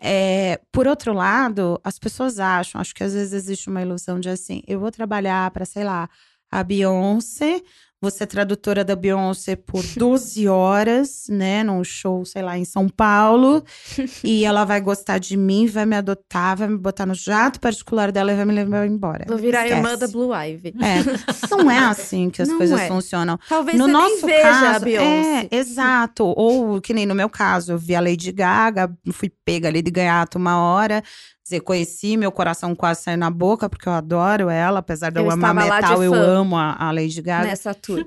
[0.00, 4.28] É, por outro lado, as pessoas acham, acho que às vezes existe uma ilusão de
[4.28, 6.08] assim, eu vou trabalhar para, sei lá,
[6.50, 7.60] a Beyoncé,
[8.00, 12.88] vou ser tradutora da Beyoncé por 12 horas, né, num show, sei lá, em São
[12.88, 13.64] Paulo,
[14.22, 18.12] e ela vai gostar de mim, vai me adotar, vai me botar no jato particular
[18.12, 19.24] dela e vai me levar embora.
[19.26, 20.00] Vou virar a irmã Esquece.
[20.00, 20.74] da Blue Ivy.
[20.80, 22.86] É, não é assim que as Não coisas é.
[22.88, 23.36] funcionam.
[23.48, 25.48] Talvez No você nosso nem veja a caso, Beyoncé.
[25.50, 26.24] é, exato.
[26.36, 29.90] Ou que nem no meu caso, eu vi a Lady Gaga, fui pega ali de
[29.90, 31.02] gaiato uma hora,
[31.48, 35.24] dizer, conheci, meu coração quase saiu na boca, porque eu adoro ela, apesar de eu,
[35.24, 37.48] Eu amar metal, eu amo a, a Lady Gaga.
[37.48, 38.06] Nessa tour.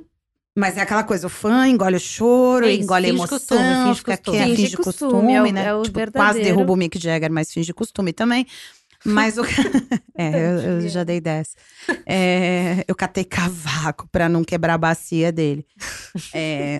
[0.58, 3.38] Mas é aquela coisa, o fã engole o choro, É isso, engole a finge emoção,
[3.38, 4.38] costume, finge fica costume.
[4.38, 5.66] quieto, Finge costume, costume, é né?
[5.68, 6.44] é o tipo, quase verdadeiro.
[6.44, 8.46] derruba o Mick Jagger, mas finge costume também.
[9.06, 9.44] Mas o.
[10.18, 11.56] é, eu, eu já dei dessa.
[12.06, 15.66] É, eu catei cavaco pra não quebrar a bacia dele.
[16.34, 16.80] É,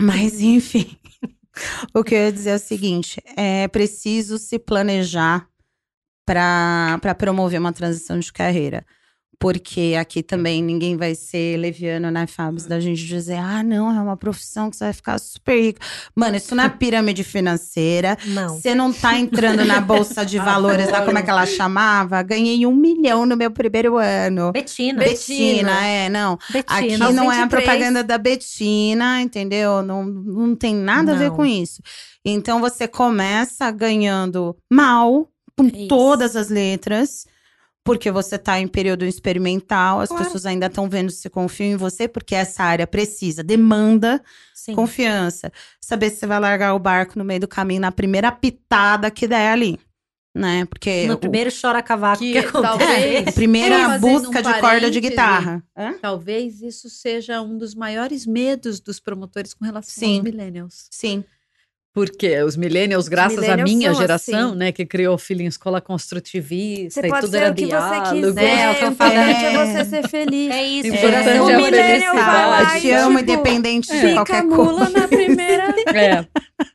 [0.00, 0.96] mas, enfim.
[1.94, 5.46] O que eu ia dizer é o seguinte: é preciso se planejar
[6.24, 8.84] para promover uma transição de carreira.
[9.42, 12.64] Porque aqui também ninguém vai ser leviano, né, Fábio?
[12.68, 15.80] Da gente dizer, ah, não, é uma profissão que você vai ficar super rico.
[16.14, 18.16] Mano, isso não é pirâmide financeira.
[18.24, 18.50] Não.
[18.50, 22.22] Você não tá entrando na bolsa de valores, lá como é que ela chamava?
[22.22, 24.52] Ganhei um milhão no meu primeiro ano.
[24.52, 25.00] Betina.
[25.00, 26.38] Betina, é, não.
[26.48, 26.78] Betina.
[26.78, 27.48] Aqui não é a 23.
[27.48, 29.82] propaganda da Betina, entendeu?
[29.82, 31.36] Não, não tem nada a ver Não.
[31.36, 31.82] com isso.
[32.24, 35.88] Então você começa ganhando mal, com É isso.
[35.88, 37.26] todas as letras,
[37.84, 40.24] porque você tá em período experimental, as Claro.
[40.24, 44.22] pessoas ainda estão vendo se confiam em você, porque essa área precisa, demanda
[44.54, 44.74] Sim.
[44.74, 45.52] confiança.
[45.80, 49.26] Saber se você vai largar o barco no meio do caminho na primeira pitada que
[49.26, 49.78] der ali.
[50.34, 50.64] Né?
[50.64, 52.62] Porque No o- primeiro chora cavaco que, Que acontece.
[52.78, 55.62] talvez- primeira busca um de corda de guitarra.
[55.76, 55.92] Hã?
[56.00, 60.14] Talvez isso seja um dos maiores medos dos promotores com relação Sim.
[60.14, 60.86] aos millennials.
[60.90, 61.22] Sim.
[61.94, 64.56] Porque os millennials, graças millennials à minha geração, assim.
[64.58, 67.54] né, que criou o filho em escola construtivista Você e pode tudo ser era o
[67.54, 68.26] que você diálogo.
[68.26, 68.44] quiser.
[68.44, 69.60] É, eu o tô importante falando.
[69.60, 70.50] é você ser feliz.
[70.54, 70.96] É isso, É.
[70.98, 71.56] geração O É.
[71.56, 74.90] millennial vai lá Eu e, te amo, tipo, independente de Fica qualquer mula coisa.
[75.00, 75.62] na primeira.
[75.94, 76.26] É.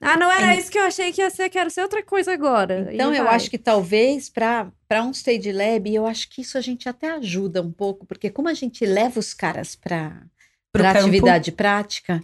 [0.02, 2.90] Ah, não era isso que eu achei que ia ser, quero ser outra coisa agora.
[2.92, 3.36] Então, E eu vai.
[3.36, 4.70] acho que talvez para
[5.04, 8.48] um stage lab, eu acho que isso a gente até ajuda um pouco, porque como
[8.50, 10.22] a gente leva os caras para
[10.72, 12.20] para atividade prática,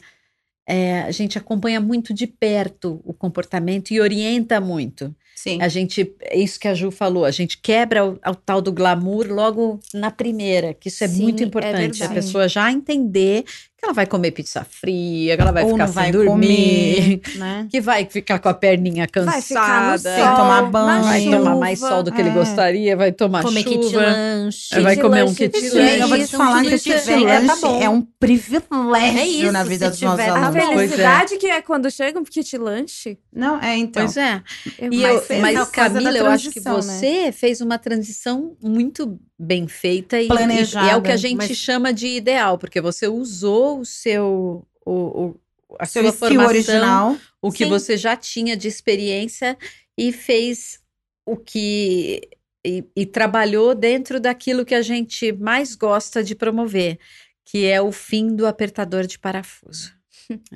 [0.67, 5.13] é, a gente acompanha muito de perto o comportamento e orienta muito.
[5.35, 5.61] Sim.
[5.61, 8.71] A gente, é isso que a Ju falou, a gente quebra o, o tal do
[8.71, 12.01] glamour logo na primeira, que isso é Sim, muito é importante.
[12.01, 12.13] a verdade.
[12.13, 13.43] pessoa já entender
[13.83, 17.21] que ela vai comer pizza fria, que ela vai Ou ficar não sem dormir, comer,
[17.37, 17.67] né?
[17.71, 19.31] que vai ficar com a perninha cansada.
[19.33, 21.03] Vai ficar no sol, tomar na banho.
[21.03, 21.37] Vai chuva.
[21.37, 22.33] tomar mais sol do que ele É.
[22.33, 24.01] gostaria, vai tomar Comer kit chuva.
[24.01, 24.79] lanche.
[24.81, 25.99] vai Kit comer um lanche, kit kit lanche.
[25.99, 27.81] Eu vou te falar que o kit é- é, tá lanche bom.
[27.81, 30.65] é um privilégio É isso, na vida dos nossos a A alunos.
[30.65, 30.77] Pois é.
[30.87, 33.17] felicidade que é quando chega um kit lanche.
[33.35, 34.03] Não, é então.
[34.05, 34.41] Pois é.
[34.79, 36.71] é mais eu, mas coisa da Camila, eu acho que né?
[36.71, 41.35] você fez uma transição muito bem feita e, Planejada, e é o que a gente
[41.35, 45.39] mas- chama de ideal, porque você usou o seu o, o-
[45.79, 47.17] a Seu sua formação, original.
[47.41, 47.69] o que Sim.
[47.69, 49.57] você já tinha de experiência
[49.97, 50.79] e fez
[51.25, 52.21] o que
[52.65, 56.99] e, e trabalhou dentro daquilo que a gente mais gosta de promover,
[57.45, 59.91] que é o fim do apertador de parafuso.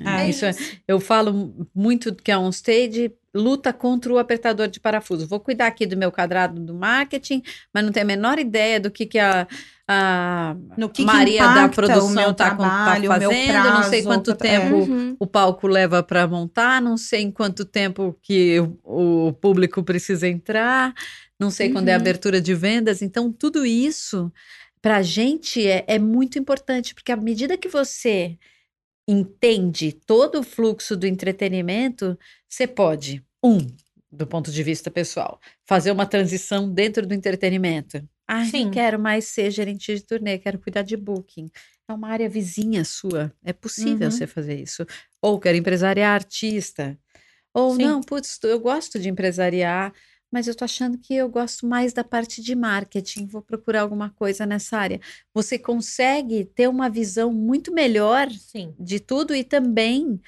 [0.06, 0.54] É isso, é-
[0.86, 5.26] eu falo muito que a OnStage luta contra o apertador de parafuso.
[5.26, 8.90] Vou cuidar aqui do meu quadrado do marketing, mas não tenho a menor ideia do
[8.90, 9.46] que, que a,
[9.86, 13.82] a No que que Maria da impacta o produção meu tá, com- tá fazendo, não
[13.82, 14.60] sei prazo, quanto que- é.
[14.60, 15.16] tempo Uhum.
[15.20, 20.26] o palco leva para montar, não sei em quanto tempo que o, o público precisa
[20.26, 20.94] entrar,
[21.38, 22.00] não sei quando é a Uhum.
[22.00, 23.02] abertura de vendas.
[23.02, 24.32] Então, tudo isso
[24.80, 28.38] para a gente é, é muito importante, porque à medida que você
[29.08, 32.18] entende todo o fluxo do entretenimento,
[32.48, 33.58] você pode, um,
[34.10, 38.02] do ponto de vista pessoal, fazer uma transição dentro do entretenimento.
[38.26, 41.50] Ah, não quero mais ser gerente de turnê, quero cuidar de booking.
[41.88, 43.32] É uma área vizinha sua.
[43.42, 44.10] É possível Uhum.
[44.10, 44.84] você fazer isso.
[45.22, 46.98] Ou quero empresariar artista.
[47.54, 47.82] Ou Sim.
[47.82, 49.92] não, putz, eu gosto de empresariar,
[50.30, 53.26] mas eu tô achando que eu gosto mais da parte de marketing.
[53.26, 55.00] Vou procurar alguma coisa nessa área.
[55.32, 58.74] Você consegue ter uma visão muito melhor Sim.
[58.78, 60.20] de tudo e também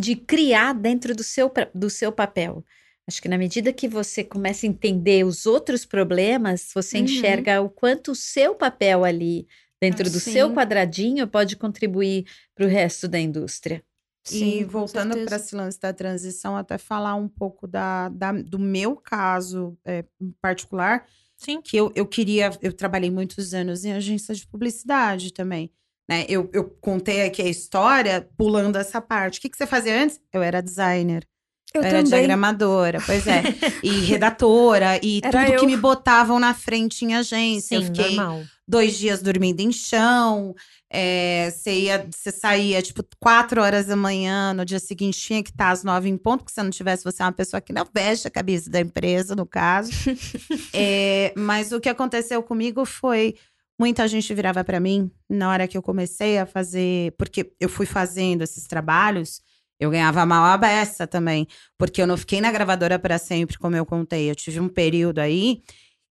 [0.00, 2.64] de criar dentro do seu, do seu papel.
[3.06, 7.04] Acho que na medida que você começa a entender os outros problemas, você Uhum.
[7.04, 9.46] enxerga o quanto o seu papel ali,
[9.80, 10.54] dentro do seu Sim.
[10.54, 12.24] quadradinho, pode contribuir
[12.54, 13.82] para o resto da indústria.
[14.22, 18.58] Sim, e voltando para esse lance da transição, até falar um pouco da, da- do
[18.58, 21.60] meu caso é, em particular, Sim.
[21.62, 25.72] que eu, eu queria, eu trabalhei muitos anos em agência de publicidade também.
[26.10, 26.26] Né?
[26.28, 29.38] Eu, eu contei aqui a história pulando essa parte.
[29.38, 30.20] O que, que você fazia antes?
[30.32, 31.24] Eu era designer.
[31.72, 32.04] Eu era também.
[32.10, 33.42] diagramadora, pois é.
[33.80, 35.60] E redatora, e Era tudo eu.
[35.60, 37.76] que me botavam na frente em agência.
[37.76, 38.42] eu Sim, fiquei normal.
[38.66, 40.52] dois dias dormindo em chão.
[40.92, 45.50] é, Você ia, você saía, tipo, quatro horas da manhã, no dia seguinte tinha que
[45.50, 47.86] estar às nove em ponto, porque se não tivesse, você é uma pessoa que não
[47.94, 49.92] veste a cabeça da empresa, no caso.
[50.74, 53.36] É, mas o que aconteceu comigo foi.
[53.80, 57.86] Muita gente virava para mim na hora que eu comecei a fazer, porque eu fui
[57.86, 59.40] fazendo esses trabalhos,
[59.80, 61.46] eu ganhava mal a beça também,
[61.78, 64.30] porque eu não fiquei na gravadora para sempre, como eu contei.
[64.30, 65.62] Eu tive um período aí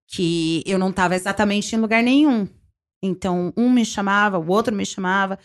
[0.07, 2.47] que eu não estava exatamente em lugar nenhum.
[3.03, 5.37] Então, um me chamava, o outro me chamava.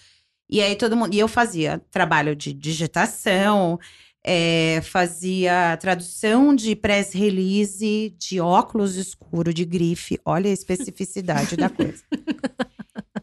[0.48, 1.14] E aí todo mundo.
[1.14, 3.78] E eu fazia trabalho de digitação,
[4.26, 10.18] é, fazia tradução de press release, de óculos escuro, de grife.
[10.24, 12.02] Olha a especificidade da coisa.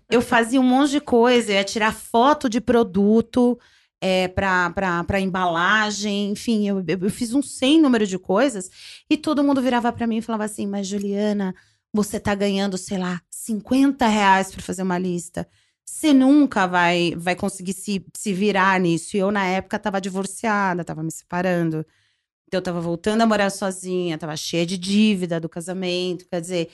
[0.09, 3.57] Eu fazia um monte de coisa, eu ia tirar foto de produto
[4.01, 8.69] é, para embalagem, enfim, eu, eu, fiz um sem número de coisas.
[9.09, 11.55] E todo mundo virava para mim e falava assim: Mas Juliana,
[11.93, 15.47] você tá ganhando, sei lá, 50 reais para fazer uma lista.
[15.91, 19.15] Você nunca vai, vai conseguir se, se virar nisso.
[19.15, 21.85] E eu, na época, tava divorciada, tava me separando.
[22.47, 26.25] Então, eu tava voltando a morar sozinha, tava cheia de dívida do casamento.
[26.29, 26.69] Quer dizer,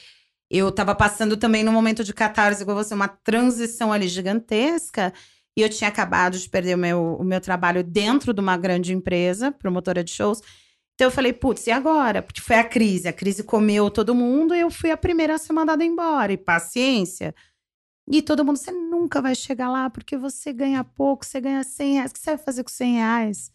[0.52, 5.12] eu tava passando também num momento de catarse, igual você, uma transição ali gigantesca.
[5.58, 8.94] E eu tinha acabado de perder o meu, o meu trabalho dentro de uma grande
[8.94, 10.42] empresa, promotora de shows.
[10.94, 12.22] Então eu falei, putz, e agora?
[12.22, 13.08] Porque foi a crise.
[13.08, 16.32] A crise comeu todo mundo e eu fui a primeira a ser mandada embora.
[16.32, 17.34] E paciência.
[18.10, 21.94] E todo mundo, você nunca vai chegar lá porque você ganha pouco, você ganha 100
[21.96, 22.12] reais.
[22.12, 23.38] O que você vai fazer com 100 reais?
[23.48, 23.52] O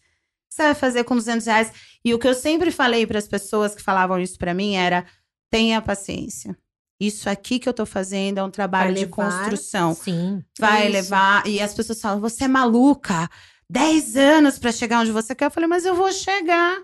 [0.49, 1.71] que você vai fazer com 200 reais?
[2.05, 5.05] E o que eu sempre falei para as pessoas que falavam isso para mim era:
[5.49, 6.55] tenha paciência.
[6.99, 9.95] Isso aqui que eu tô fazendo é um trabalho Vai de levar- construção.
[9.95, 10.43] Sim.
[10.59, 11.45] Vai levar.
[11.47, 13.27] E as pessoas falam: você é maluca.
[13.69, 15.45] 10 anos para chegar onde você quer.
[15.45, 16.77] Eu falei, mas eu vou chegar.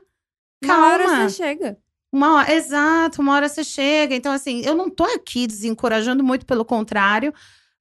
[0.64, 1.30] Uma hora Calma.
[1.30, 1.78] você chega.
[2.12, 4.16] Uma hora, exato, uma hora você chega.
[4.16, 7.32] Então, assim, eu não tô aqui desencorajando muito, pelo contrário.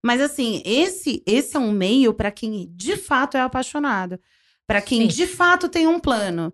[0.05, 4.19] Mas, assim, esse, esse é um meio para quem de fato é apaixonado.
[4.67, 5.09] Para quem Sim.
[5.09, 6.53] de fato tem um plano.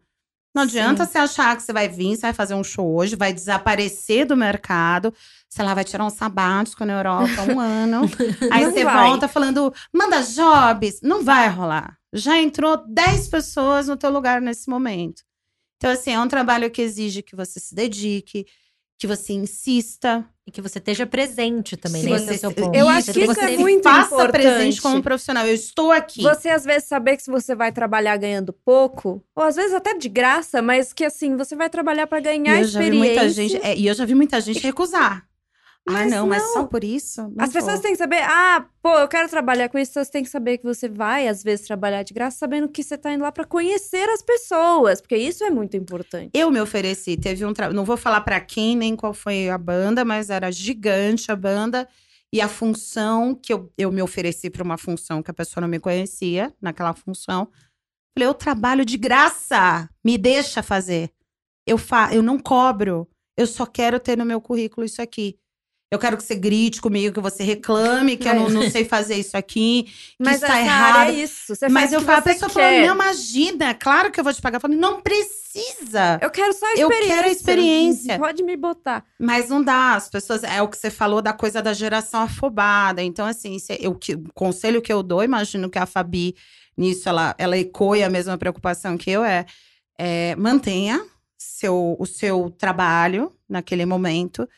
[0.54, 1.10] Não adianta Sim.
[1.12, 4.36] você achar que você vai vir, você vai fazer um show hoje, vai desaparecer do
[4.36, 5.12] mercado,
[5.48, 8.02] sei lá, vai tirar um sabático na Europa um ano.
[8.52, 9.08] Aí Não você vai.
[9.08, 11.00] volta falando, manda jobs.
[11.02, 11.98] Não vai rolar.
[12.12, 15.24] Já entrou 10 pessoas no teu lugar nesse momento.
[15.76, 18.46] Então, assim, é um trabalho que exige que você se dedique,
[18.98, 20.24] que você insista.
[20.46, 22.16] E que você esteja presente também, Se né?
[22.16, 22.76] Esse é o seu ponto.
[22.76, 24.32] Eu acho que isso você é muito faça importante.
[24.32, 25.46] presente como profissional.
[25.46, 26.20] Eu estou aqui.
[26.20, 29.96] Você às vezes saber que se você vai trabalhar ganhando pouco, ou às vezes até
[29.96, 33.22] de graça, mas que assim, você vai trabalhar pra ganhar e eu já vi experiência.
[33.22, 35.26] muita gente, é, e eu já vi muita gente recusar.
[35.86, 36.52] Ah, Mas não, mas não.
[36.54, 37.30] só por isso?
[37.38, 40.30] As pessoas têm que saber, ah, pô, eu quero trabalhar com isso, você tem que
[40.30, 43.30] saber que você vai, às vezes, trabalhar de graça, sabendo que você tá indo lá
[43.30, 46.30] pra conhecer as pessoas, porque isso é muito importante.
[46.32, 49.58] Eu me ofereci, teve um trabalho, não vou falar pra quem nem qual foi a
[49.58, 51.86] banda, mas era gigante a banda
[52.32, 55.68] e a função que eu, eu me ofereci pra uma função que a pessoa não
[55.68, 57.46] me conhecia, naquela função.
[58.16, 61.10] Falei, eu trabalho de graça, me deixa fazer.
[61.66, 63.06] Eu fa eu não cobro.
[63.36, 65.38] Eu só quero ter no meu currículo isso aqui.
[65.90, 69.14] Eu quero que você grite comigo, que você reclame, que eu não, não sei fazer
[69.14, 71.10] isso aqui, que Mas isso tá essa errado.
[71.10, 71.54] é isso.
[71.54, 72.82] Você Mas eu falo, a pessoa quer.
[72.82, 74.56] fala, não, imagina, claro que eu vou te pagar.
[74.56, 76.18] Eu falo, não precisa.
[76.20, 77.14] Eu quero só a Eu experiência.
[77.14, 78.18] quero a experiência.
[78.18, 79.04] Pode me botar.
[79.20, 80.42] Mas não dá, as pessoas.
[80.42, 83.00] É o que você falou da coisa da geração afobada.
[83.02, 86.34] Então, assim, eu, que, o conselho que eu dou, imagino que a Fabi,
[86.76, 89.46] nisso, ela, ela ecoe a mesma preocupação que eu, é,
[89.96, 91.04] é mantenha
[91.38, 94.48] seu, o seu trabalho naquele momento,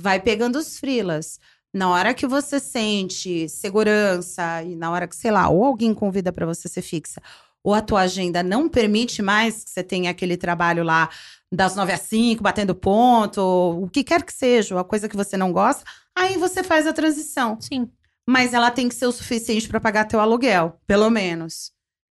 [0.00, 1.38] vai pegando os frilas.
[1.72, 6.32] Na hora que você sente segurança e na hora que, sei lá, ou alguém convida
[6.32, 7.22] para você ser fixa,
[7.62, 11.08] ou a tua agenda não permite mais que você tenha aquele trabalho lá
[11.52, 15.16] das nove às cinco, batendo ponto, o que quer que seja, ou a coisa que
[15.16, 15.84] você não gosta,
[16.16, 17.58] aí você faz a transição.
[17.60, 17.88] Sim.
[18.28, 21.72] Mas ela tem que ser o suficiente para pagar teu aluguel, pelo menos.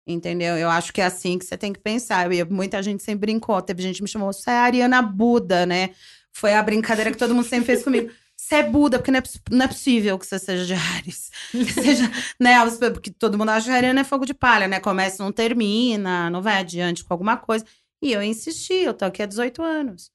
[0.07, 0.57] Entendeu?
[0.57, 2.31] Eu acho que é assim que você tem que pensar.
[2.31, 3.61] Eu, muita gente sempre brincou.
[3.63, 5.91] Teve gente que me chamou, você é a Ariana Buda, né?
[6.35, 8.11] Foi a brincadeira que todo mundo sempre fez comigo.
[8.37, 11.31] Você é Buda, porque não é, não é possível que você seja de Ares.
[11.73, 12.57] Seja, né?
[12.93, 14.81] Porque todo mundo acha que Ariana é fogo de palha, né?
[14.81, 17.65] Começa não termina, não vai adiante com alguma coisa.
[18.03, 20.11] E eu insisti, eu tô aqui há 18 anos.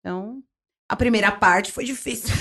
[0.00, 0.42] Então,
[0.88, 2.32] a primeira parte foi difícil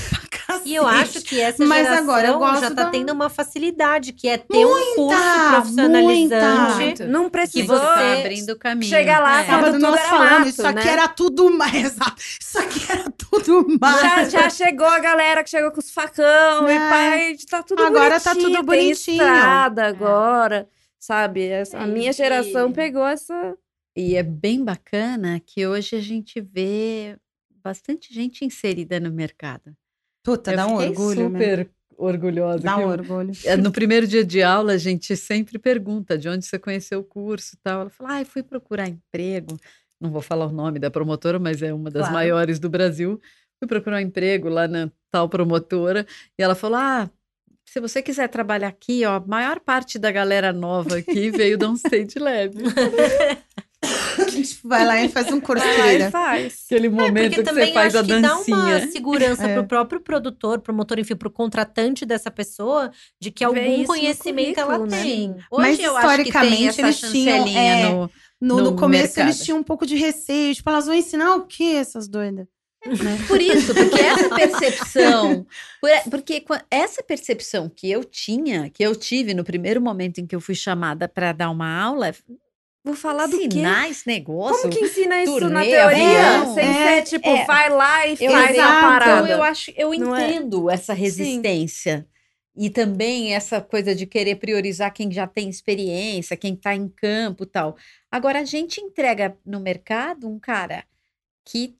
[0.53, 0.69] cacete.
[0.69, 3.29] E eu acho que essa Mas geração agora eu gosto já tá da- tendo uma
[3.29, 5.49] facilidade, que é ter um curso muita.
[5.51, 7.03] profissionalizante.
[7.05, 8.89] Não precisou você- Tá abrindo o caminho.
[8.89, 9.45] chegar lá, É.
[9.45, 9.49] sabe?
[9.51, 10.91] Sábado tudo nós era falamos, mato, isso aqui né?
[10.91, 11.73] era tudo mais.
[11.85, 12.21] Exato.
[12.39, 14.01] Isso aqui era tudo mais.
[14.31, 16.89] Já, já chegou a galera que chegou com os facão e É.
[16.89, 18.21] pai, tá tudo Agora bonitinho.
[18.23, 19.21] tá tudo tem bonitinho.
[19.23, 20.67] estrada agora,
[20.99, 21.45] sabe?
[21.47, 23.55] Essa- a É, minha e- geração pegou essa...
[23.95, 27.15] E é bem bacana que hoje a gente vê
[27.63, 29.75] bastante gente inserida no mercado.
[30.23, 31.39] Puta, Eu dá um orgulho, né?
[31.39, 32.63] super orgulhosa.
[32.63, 33.31] Dá um orgulho.
[33.45, 37.03] É, No primeiro dia de aula, a gente sempre pergunta de onde você conheceu o
[37.03, 37.81] curso e tal.
[37.81, 39.57] Ela fala, ah, fui procurar emprego.
[40.01, 42.13] Não vou falar o nome da promotora, mas é uma das Claro.
[42.13, 43.19] maiores do Brasil.
[43.59, 46.05] Fui procurar um emprego lá na tal promotora.
[46.37, 47.09] E ela falou, ah,
[47.65, 51.69] se você quiser trabalhar aqui, ó, a maior parte da galera nova aqui veio da
[51.69, 52.53] um stage lab.
[54.25, 56.09] A gente vai lá e faz um curso, querida.
[56.11, 56.63] faz.
[56.65, 58.57] Aquele momento É, Porque que também você faz acho a que dá dancinha.
[58.57, 59.53] uma segurança É.
[59.55, 64.79] pro próprio produtor, promotor, enfim, pro contratante dessa pessoa, de que Ver algum conhecimento ela
[64.85, 65.01] né?
[65.01, 65.31] tem.
[65.31, 68.09] Hoje Mas, eu acho que tem historicamente, essa eles tinham, é, no...
[68.41, 69.25] No, no no começo, mercado.
[69.27, 70.53] eles tinham um pouco de receio.
[70.53, 72.45] Tipo, elas vão ensinar o quê, essas doidas?
[72.85, 73.17] Né?
[73.29, 75.45] Por isso, porque essa percepção,
[75.79, 80.35] por- porque essa percepção que eu tinha, que eu tive no primeiro momento em que
[80.35, 82.13] eu fui chamada para dar uma aula,
[82.83, 83.45] Vou falar do quê?
[83.45, 84.61] ensinar esse negócio.
[84.61, 86.37] Como que ensina isso na Turnê, teoria?
[86.37, 86.53] avião.
[86.53, 87.45] Sem É, ser, tipo, é.
[87.45, 89.11] vai lá e faz a parada.
[89.13, 90.29] Então, eu acho, eu Não é?
[90.29, 92.05] entendo essa resistência.
[92.55, 97.43] E também essa coisa de querer priorizar quem já tem experiência, quem está em campo
[97.45, 97.75] e tal.
[98.11, 100.83] Agora, a gente entrega no mercado um cara
[101.45, 101.75] que,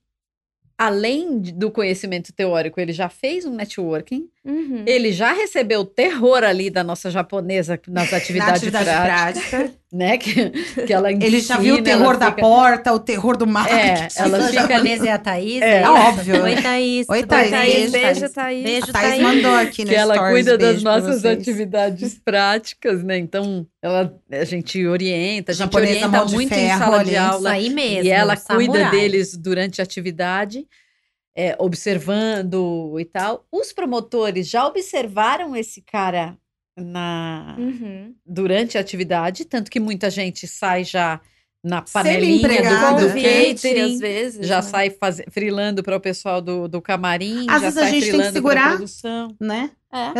[0.76, 4.82] além do conhecimento teórico, ele já fez um networking, Uhum.
[4.86, 9.74] ele já recebeu o terror ali da nossa japonesa nas Na atividades atividade práticas, prática.
[9.90, 10.18] né?
[10.18, 10.50] Que,
[10.86, 13.46] que ela Ele já viu o ensina, terror ela da fica- porta, o terror do
[13.46, 13.66] mar.
[13.70, 15.62] É, ela fica ali- japonesa e a Thaís.
[15.62, 15.90] É, isso?
[15.92, 16.42] óbvio.
[16.42, 17.06] Oi, Thaís.
[17.08, 17.50] Oi, Thaís.
[17.50, 18.64] Thaís, Beijo, Thaís.
[18.64, 19.22] Beijo, A Thaís Thaís.
[19.22, 23.16] mandou aqui no que ela Stories, cuida das nossas atividades práticas, né?
[23.16, 27.16] Então, ela, a gente orienta, a gente Japonesa orienta muito em ferro sala ali, de
[27.16, 27.50] isso Isso aula.
[27.50, 28.04] aí mesmo.
[28.04, 28.90] E ela cuida samurai.
[28.90, 30.66] deles durante a atividade,
[31.36, 33.44] é, observando e tal.
[33.50, 36.36] Os promotores já observaram esse cara
[36.76, 38.14] na, Uhum.
[38.26, 41.20] durante a atividade, tanto que muita gente sai já
[41.62, 44.46] na panelinha do, do Convite, catering, às vezes.
[44.46, 44.62] já né?
[44.62, 48.10] sai faz, frilando para o pessoal do, do camarim, Às já vezes a sai gente
[48.10, 48.68] tem que segurar.
[48.72, 49.34] produção.
[49.40, 49.70] Né?
[49.92, 50.12] É.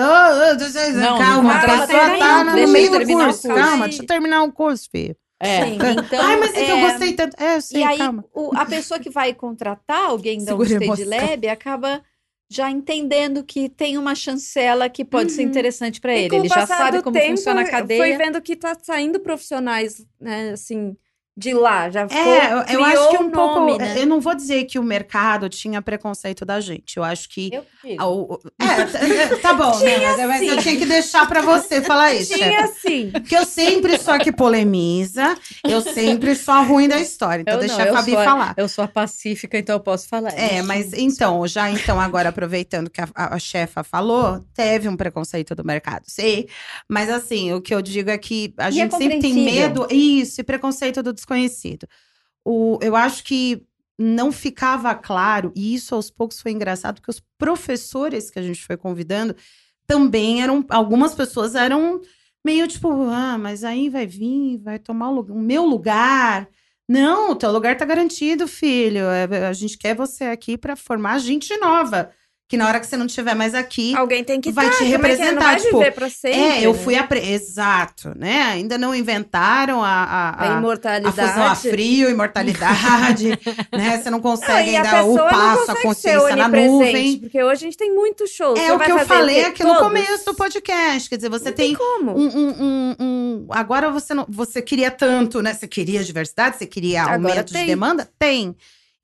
[0.56, 2.20] Deixa eu- Não, calma, não a contrata pessoa ninguém.
[2.20, 3.12] tá no meio do curso.
[3.16, 3.48] curso.
[3.48, 5.16] Calma, deixa eu terminar o curso, filho.
[5.44, 5.78] É, Sim.
[6.06, 6.20] então.
[6.24, 7.42] Ai, mas é que eu é, gostei tanto.
[7.42, 8.24] É, eu sei, E aí, calma.
[8.32, 11.04] o- a pessoa que vai contratar alguém da Segura Stage.
[11.04, 12.02] Lab acaba
[12.50, 15.48] já entendendo que tem uma chancela que pode ser Uhum.
[15.48, 16.34] interessante para ele.
[16.36, 18.18] Ele já sabe como tempo, funciona a Foi cadeia.
[18.18, 20.96] vendo que tá saindo profissionais, né, assim,
[21.36, 21.90] de lá.
[21.90, 23.32] Já ficou, É, eu, eu criou acho que um nome,
[23.72, 23.78] pouco.
[23.78, 23.94] né?
[23.98, 26.96] Eu não vou dizer que o mercado tinha preconceito da gente.
[26.96, 27.50] Eu acho que.
[27.52, 27.64] Eu
[28.06, 29.98] o- é, tá- bom, né?
[29.98, 32.36] Mas, mas eu tinha que deixar pra você falar isso.
[32.36, 32.44] chefe.
[32.50, 33.10] Tinha sim.
[33.10, 37.42] Porque eu sempre sou a que polemiza, eu sempre sou a ruim da história.
[37.42, 38.54] Então Eu deixa não, a eu Fabi a- falar.
[38.56, 40.32] Eu sou a pacífica, então eu posso falar.
[40.38, 40.66] É, Isso.
[40.68, 45.54] mas então, já então, agora aproveitando que a, a- a chefa falou, teve um preconceito
[45.54, 46.48] do mercado, sei.
[46.88, 49.86] Mas assim, o que eu digo é que a E é gente sempre tem medo.
[49.90, 51.86] Isso, e preconceito do desconhecido.
[52.44, 53.62] O, eu acho que
[53.98, 58.62] não ficava claro, e isso aos poucos foi engraçado, porque os professores que a gente
[58.64, 59.34] foi convidando
[59.86, 60.64] também eram.
[60.70, 62.00] Algumas pessoas eram
[62.44, 66.48] meio tipo, ah, mas aí vai vir, vai tomar o, o meu lugar,
[66.88, 69.04] Não, o teu lugar tá garantido, filho.
[69.06, 72.10] É, A gente quer você aqui pra formar gente nova.
[72.46, 74.84] Que na hora que você não estiver mais aqui, Alguém tem que Vai tá, te?
[74.84, 76.38] Não representar, vai tipo, viver pra sempre.
[76.38, 76.78] É, eu né?
[76.78, 77.18] fui apre...
[77.32, 78.42] Exato, né?
[78.42, 81.16] Ainda não inventaram a, a, A a, a imortalidade.
[81.30, 83.28] fusão a frio, imortalidade,
[83.72, 83.96] né?
[83.98, 87.18] Você não Não, consegue a ainda pessoa o não passo, a consciência na nuvem.
[87.20, 88.60] Porque hoje a gente tem muitos shows.
[88.60, 89.82] É o que eu falei aqui no Todos?
[89.88, 91.08] começo do podcast.
[91.08, 92.12] Quer dizer, você Não tem como.
[92.16, 94.26] um, um, um, um- Agora você não.
[94.28, 95.54] Você queria tanto, né?
[95.54, 97.66] Você queria diversidade, você queria Agora aumento de tem.
[97.66, 98.08] demanda?
[98.18, 98.54] Tem.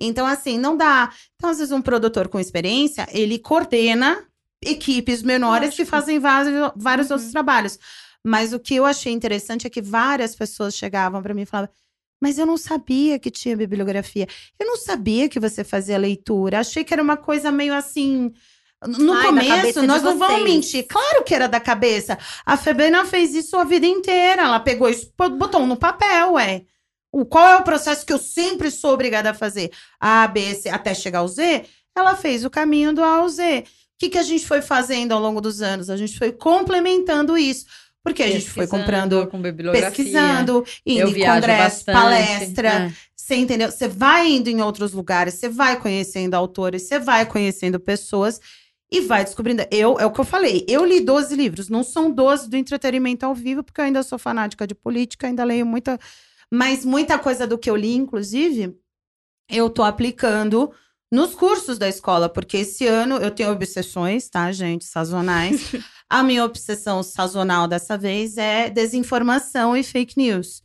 [0.01, 1.13] Então, assim, não dá.
[1.37, 4.25] Então, às vezes, um produtor com experiência, ele coordena
[4.65, 7.17] equipes menores que fazem vários, vários Uhum.
[7.17, 7.79] outros trabalhos.
[8.25, 11.75] Mas o que eu achei interessante é que várias pessoas chegavam para mim e falavam.
[12.23, 14.27] Mas eu não sabia que tinha bibliografia.
[14.59, 16.61] Eu não sabia que você fazia leitura.
[16.61, 18.31] Achei que era uma coisa meio assim.
[18.87, 20.87] No Ai, começo, nós não vamos mentir.
[20.87, 22.19] Claro que era da cabeça.
[22.45, 24.43] A Febena fez isso a vida inteira.
[24.43, 26.65] Ela pegou isso, botou no papel, ué.
[27.13, 29.71] O, qual é o processo que eu sempre sou obrigada a fazer?
[29.99, 31.65] A, B, C, até chegar ao Z?
[31.97, 33.61] Ela fez o caminho do A ao Z.
[33.61, 33.65] O
[33.99, 35.91] que, que a gente foi fazendo ao longo dos anos?
[35.91, 37.67] A gente foi complementando isso.
[38.03, 41.95] Porque a gente foi comprando, com pesquisando, indo em congresso, bastante.
[41.95, 42.69] palestra.
[42.69, 42.93] É.
[43.15, 43.71] Você entendeu?
[43.71, 48.41] Você vai indo em outros lugares, você vai conhecendo autores, você vai conhecendo pessoas
[48.91, 49.65] e vai descobrindo.
[49.71, 53.25] Eu, é o que eu falei, eu li 12 livros, não são 12 do entretenimento
[53.25, 55.99] ao vivo, porque eu ainda sou fanática de política, ainda leio muita.
[56.53, 58.77] Mas muita coisa do que eu li, inclusive,
[59.49, 60.73] eu tô aplicando
[61.13, 65.73] nos cursos da escola, porque esse ano eu tenho obsessões, tá, gente, sazonais.
[66.09, 70.63] A minha obsessão sazonal dessa vez é desinformação e fake news.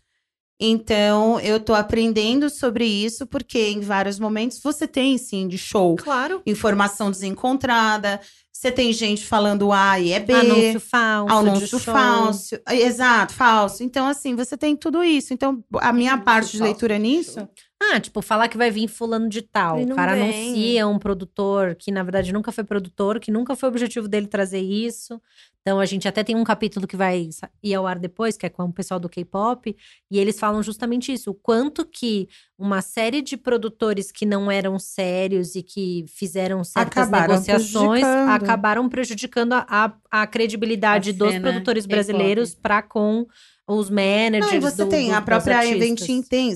[0.59, 5.95] Então, eu tô aprendendo sobre isso, porque em vários momentos você tem, sim, de show,
[5.97, 6.41] Claro.
[6.45, 8.21] informação desencontrada,
[8.53, 10.33] você tem gente falando A e é B.
[10.33, 11.43] Anúncio falso.
[11.43, 11.93] de Anúncio show.
[11.93, 12.55] falso.
[12.71, 13.83] Exato, falso.
[13.83, 15.33] Então, assim, você tem tudo isso.
[15.33, 17.47] Então, a minha Anúncio parte de leitura nisso.
[17.83, 19.81] Ah, tipo, falar que vai vir fulano de tal.
[19.81, 20.23] O cara vem.
[20.23, 24.25] anuncia um produtor que, na verdade, nunca foi produtor, que nunca foi o objetivo dele
[24.27, 25.21] trazer isso.
[25.67, 27.27] Então, a gente até tem um capítulo que vai
[27.63, 29.75] ir ao ar depois, que é com o pessoal do K-pop,
[30.11, 34.77] e eles falam justamente isso: o quanto que uma série de produtores que não eram
[34.77, 38.29] sérios e que fizeram certas Acabaram negociações prejudicando.
[38.29, 43.25] acabaram prejudicando a, a, a credibilidade A dos produtores brasileiros para com
[43.67, 44.45] os managers.
[44.51, 45.65] Não, e você do- tem do- a própria.
[45.65, 46.53] Inventim tem.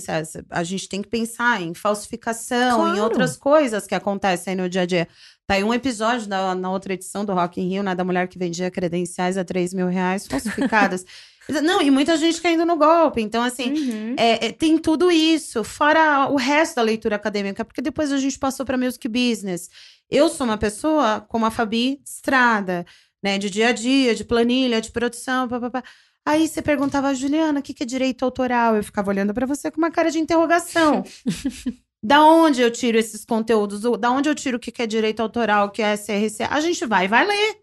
[0.49, 3.03] A gente tem que pensar em falsificação, em Claro.
[3.03, 5.07] outras coisas que acontecem no dia a dia.
[5.47, 8.27] Tá aí um episódio da, na outra edição do Rock in Rio, né, da mulher
[8.27, 11.03] que vendia credenciais a 3 mil reais falsificadas.
[11.63, 13.19] Não, e muita gente caindo no golpe.
[13.21, 14.15] Então, assim, Uhum.
[14.15, 18.37] é, é, tem tudo isso, fora o resto da leitura acadêmica, porque depois a gente
[18.37, 19.67] passou para music business.
[20.11, 22.85] Eu sou uma pessoa como a Fabi estrada,
[23.23, 23.39] né?
[23.39, 25.83] De dia a dia, de planilha, de produção, papapá.
[26.27, 28.75] Aí você perguntava, Juliana, o que, que é direito autoral?
[28.75, 31.03] Eu ficava olhando para você com uma cara de interrogação.
[32.03, 33.81] da onde eu tiro esses conteúdos?
[33.99, 36.43] Da onde eu tiro o que, que é direito autoral, o que é SRC?
[36.49, 37.57] A gente vai, vai ler.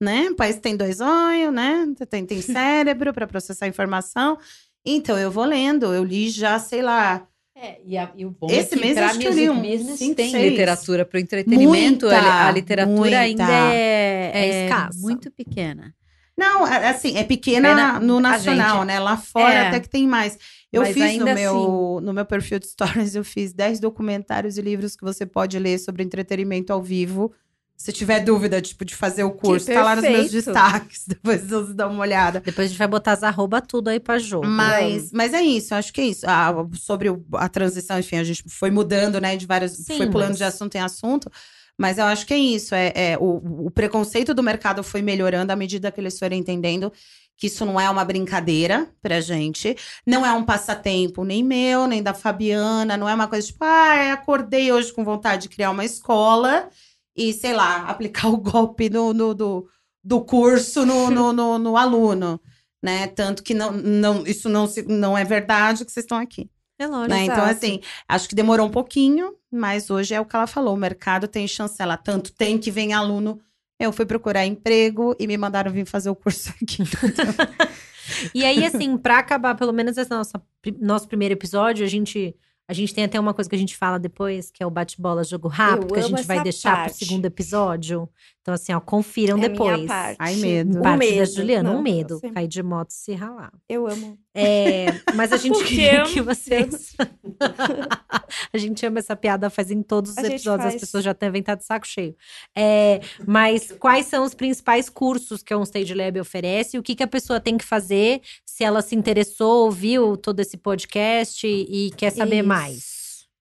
[0.00, 0.28] Né?
[0.30, 1.86] O país tem dois olhos, né?
[2.08, 4.38] Tem, tem cérebro para processar informação.
[4.84, 5.86] Então, eu vou lendo.
[5.92, 7.26] Eu li já, sei lá.
[7.58, 8.78] É, e, a- e o bom Esse é
[9.16, 10.50] que eu music um business cinco, tem seis.
[10.50, 12.04] literatura para o entretenimento.
[12.06, 13.18] Muita, a, a literatura muita.
[13.18, 14.98] ainda é, É escassa.
[15.00, 15.94] muito pequena.
[16.36, 18.98] Não, é- assim, é pequena Pena- no a nacional, gente- né?
[19.00, 19.68] Lá fora É.
[19.68, 20.38] até que tem mais.
[20.72, 24.94] Eu fiz no meu, no meu perfil de stories, eu fiz 10 documentários e livros
[24.94, 27.32] que você pode ler sobre entretenimento ao vivo.
[27.78, 31.04] Se tiver dúvida, tipo, de fazer o curso, tá lá nos meus destaques.
[31.08, 32.40] Depois vocês dão uma olhada.
[32.40, 34.46] Depois a gente vai botar as arroba tudo aí pra jogo.
[34.46, 36.24] Mas, mas é isso, acho que é isso.
[36.26, 39.72] Ah, sobre a transição, enfim, a gente foi mudando, né, de vários.
[39.72, 41.30] Sim, foi pulando mas- de assunto em assunto.
[41.78, 42.74] Mas eu acho que é isso.
[42.74, 46.92] É, é o, o preconceito do mercado foi melhorando à medida que eles foram entendendo
[47.36, 49.76] que isso não é uma brincadeira pra gente.
[50.06, 52.96] Não é um passatempo, nem meu, nem da Fabiana.
[52.96, 56.68] Não é uma coisa tipo, ah, acordei hoje com vontade de criar uma escola
[57.14, 59.68] e, sei lá, aplicar o golpe no, no- do,
[60.02, 62.40] do curso no, no, no, no aluno.
[62.82, 63.06] Né?
[63.08, 66.48] Tanto que não, não, isso não, se, não é verdade que vocês estão aqui.
[66.78, 67.10] É lógico.
[67.14, 67.24] Né?
[67.24, 70.78] Então, assim, acho que demorou um pouquinho, mas hoje é o que ela falou: o
[70.78, 73.40] mercado tem chancela, tanto tem que vem aluno.
[73.78, 76.82] Eu fui procurar emprego e me mandaram vir fazer o curso aqui.
[78.34, 80.32] E aí, assim, pra acabar, pelo menos esse nosso,
[80.80, 82.34] nosso primeiro episódio, a gente,
[82.68, 85.24] a gente tem até uma coisa que a gente fala depois, que é o bate-bola
[85.24, 86.96] jogo rápido, Eu que a gente vai deixar parte.
[86.96, 88.08] pro segundo episódio.
[88.46, 89.74] Então, assim, ó, confiram É depois.
[89.74, 90.16] minha parte.
[90.20, 90.78] Ai, medo.
[90.78, 91.26] Um Parte da medo.
[91.32, 92.14] Juliana, um Não, medo.
[92.20, 93.52] sempre- Cair de moto e se ralar.
[93.68, 94.16] Eu amo.
[94.32, 94.86] É,
[95.16, 96.94] mas a gente queria que vocês.
[98.52, 100.80] a gente ama essa piada, faz em todos os A episódios, as faz.
[100.80, 102.14] pessoas já devem estar de saco cheio.
[102.56, 106.78] É, mas quais são os principais cursos que a Stage Lab oferece?
[106.78, 110.56] O que, que a pessoa tem que fazer se ela se interessou, ouviu todo esse
[110.56, 112.48] podcast e quer saber Isso.
[112.48, 112.95] mais?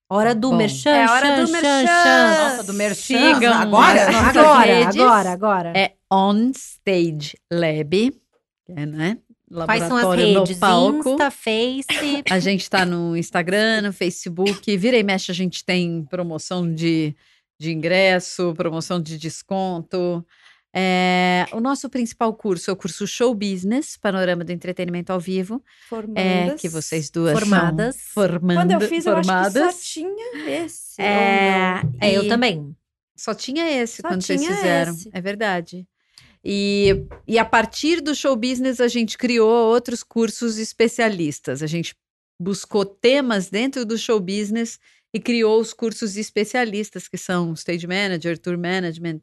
[0.08, 1.88] Hora do Bom, merchan, é hora chan, do chan, merchan.
[1.88, 2.44] chan.
[2.44, 3.34] Nossa, do merchan.
[3.34, 4.08] Sigam agora?
[4.30, 4.96] Agora, redes.
[4.96, 5.74] agora, agora.
[5.76, 8.14] É On Stage Lab,
[8.70, 9.18] é, né?
[9.66, 10.56] Quais são as Laboratório redes?
[10.56, 11.10] no palco.
[11.12, 12.24] Insta, Face.
[12.30, 14.78] A gente tá no Instagram, no Facebook.
[14.78, 17.16] Vira e mexe, a gente tem promoção de,
[17.60, 20.26] de ingresso, promoção de desconto.
[20.78, 25.64] É, o nosso principal curso é o curso Show Business, Panorama do Entretenimento ao Vivo,
[25.88, 26.22] Formandas.
[26.24, 27.96] é, que vocês duas Formadas.
[28.14, 29.76] formando, Quando eu fiz, eu acho que formadas.
[29.76, 31.02] só tinha esse.
[31.02, 31.82] É.
[32.02, 32.76] É, eu também.
[33.16, 34.92] Só tinha esse Só quando vocês tinha fizeram.
[34.92, 35.10] esse.
[35.14, 35.88] É verdade.
[36.44, 41.64] E, e a partir do show business, a gente criou outros cursos especialistas.
[41.64, 41.96] A gente
[42.38, 44.78] buscou temas dentro do show business
[45.14, 49.22] e criou os cursos especialistas, que são stage manager, tour management,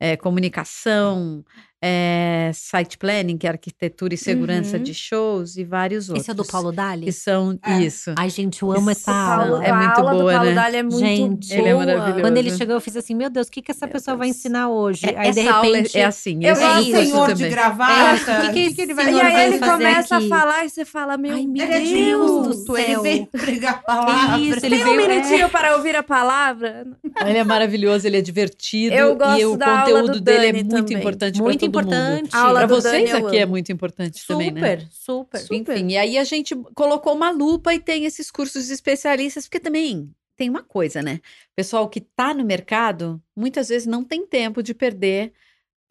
[0.00, 1.44] eh, comunicação,
[1.84, 4.82] eh, site planning, que é arquitetura e segurança Uhum.
[4.84, 6.22] de shows, e vários outros.
[6.24, 7.06] Esse é do Paulo Dali?
[7.06, 7.80] Que são É.
[7.80, 8.12] isso.
[8.16, 9.00] Ai, gente, eu amo Isso.
[9.00, 9.64] essa Paulo, aula.
[9.64, 10.54] É muito aula boa, do Paulo né?
[10.54, 11.60] Dali é muito Gente, boa.
[11.60, 12.20] ele é maravilhoso.
[12.20, 14.28] Quando ele chegou, eu fiz assim, meu Deus, o que, que essa Meu pessoa vai
[14.28, 14.36] Deus.
[14.38, 15.06] ensinar hoje?
[15.06, 16.38] É, Aí, de essa aula é- repente, é assim.
[16.44, 17.50] Eu curso de senhor de também.
[17.50, 18.30] gravata.
[18.30, 20.26] É, o que que esse ele vai E vai aí ele começa aqui?
[20.26, 22.30] a falar e você fala, meu Ai, meu é Deus Deus.
[22.30, 23.02] do adulto, ele céu.
[23.02, 24.38] veio pregar a palavra.
[24.38, 26.86] Isso, ele Tem um minutinho para ouvir a palavra?
[27.26, 30.46] Ele é maravilhoso, ele é divertido Eu e gosto o da aula conteúdo do dele
[30.46, 31.64] é muito importante para Muito.
[31.80, 32.30] Importante.
[32.32, 34.86] A aula Para vocês Dani eu aqui é muito importante também, né?
[34.90, 35.76] Super, super.
[35.76, 40.10] Enfim, e aí a gente colocou uma lupa e tem esses cursos especialistas, porque também
[40.36, 41.20] tem uma coisa, né?
[41.54, 45.32] Pessoal que tá no mercado, muitas vezes não tem tempo de perder,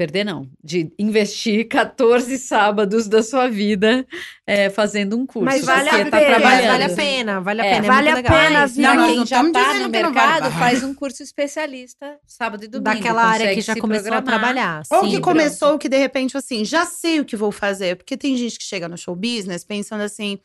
[0.01, 4.03] perder não, de investir 14 sábados da sua vida
[4.47, 5.45] é, fazendo um curso.
[5.45, 6.39] Mas vale a tá pena.
[6.39, 7.85] Vale a pena, vale a É, pena.
[7.85, 8.37] é vale muito a legal.
[8.39, 10.03] pena, Não, nós quem já tá dizendo no vale.
[10.03, 12.83] mercado, faz um curso especialista sábado e domingo.
[12.95, 14.53] Daquela área que já começou a programar.
[14.55, 14.81] trabalhar.
[14.91, 15.11] Ou sim.
[15.11, 17.95] que começou que de repente assim, já sei o que vou fazer.
[17.97, 20.39] Porque tem gente que chega no show business pensando assim: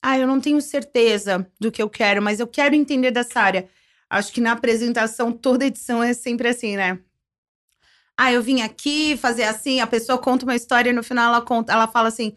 [0.00, 3.66] ah, eu não tenho certeza do que eu quero, mas eu quero entender dessa área.
[4.08, 6.98] Acho que na apresentação, toda edição é sempre assim, né?
[8.24, 11.40] Ah, eu vim aqui fazer assim, a pessoa conta uma história e no final ela
[11.42, 12.34] conta, ela fala assim: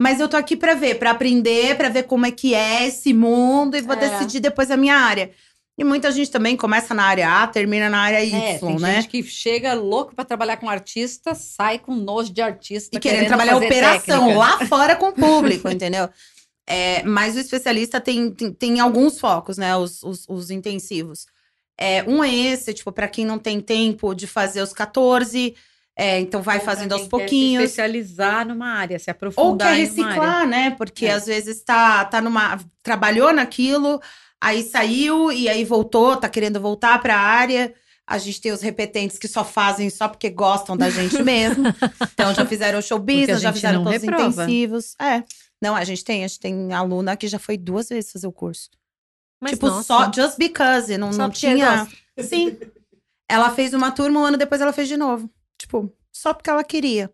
[0.00, 3.12] "Mas eu tô aqui pra ver, pra aprender, pra ver como é que é esse
[3.12, 3.98] mundo e vou É.
[3.98, 5.32] decidir depois a minha área".
[5.78, 8.94] E muita gente também começa na área A, termina na área Y, É, tem né?
[9.02, 12.96] gente que chega louco pra trabalhar com artista, sai com nojo de artista.
[12.96, 14.38] E querendo trabalhar fazer operação técnica.
[14.38, 16.08] lá fora com o público, entendeu?
[16.68, 19.76] É, mas o especialista tem, tem, tem alguns focos, né?
[19.76, 21.26] Os, os, os intensivos.
[21.78, 25.54] É, um é esse, tipo, para quem não tem tempo de fazer os 14,
[25.94, 27.62] é, então vai Ou fazendo aos quer pouquinhos.
[27.64, 29.86] Se especializar numa área, se Ou aprofundar quer uma área.
[29.86, 30.70] reciclar, né?
[30.76, 31.12] Porque É.
[31.12, 32.58] às vezes tá, tá numa.
[32.82, 34.00] Trabalhou naquilo,
[34.40, 37.74] aí saiu e aí voltou, tá querendo voltar para a área.
[38.08, 41.64] A gente tem os repetentes que só fazem só porque gostam da gente mesmo.
[42.12, 44.24] então já fizeram show business, já fizeram todos reprova.
[44.44, 44.94] intensivos.
[45.00, 45.24] É.
[45.60, 48.32] Não, a gente tem, a gente tem aluna que já foi duas vezes fazer o
[48.32, 48.70] curso.
[49.40, 51.86] Mas, tipo, nossa, só just because, não, Só não tinha.
[52.20, 52.56] Sim.
[53.28, 55.30] Ela fez uma turma, um ano depois ela fez de novo.
[55.58, 57.12] Tipo, só porque ela queria.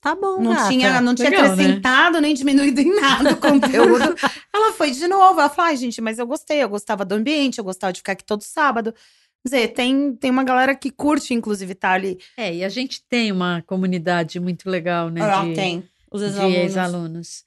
[0.00, 0.68] Tá bom, Não gata.
[0.68, 1.52] tinha, não tinha Legal, né?
[1.52, 4.16] acrescentado nem diminuído em nada o conteúdo.
[4.52, 5.38] ela foi de novo.
[5.38, 8.12] Ela falou: ai, gente, mas eu gostei, eu gostava do ambiente, eu gostava de ficar
[8.12, 8.92] aqui todo sábado.
[8.92, 12.18] Quer dizer, tem, tem uma galera que curte, inclusive, tá ali.
[12.36, 15.20] É, e a gente tem uma comunidade muito legal, né?
[15.22, 15.88] Ah, de, tem.
[16.10, 17.44] Os ex-alunos.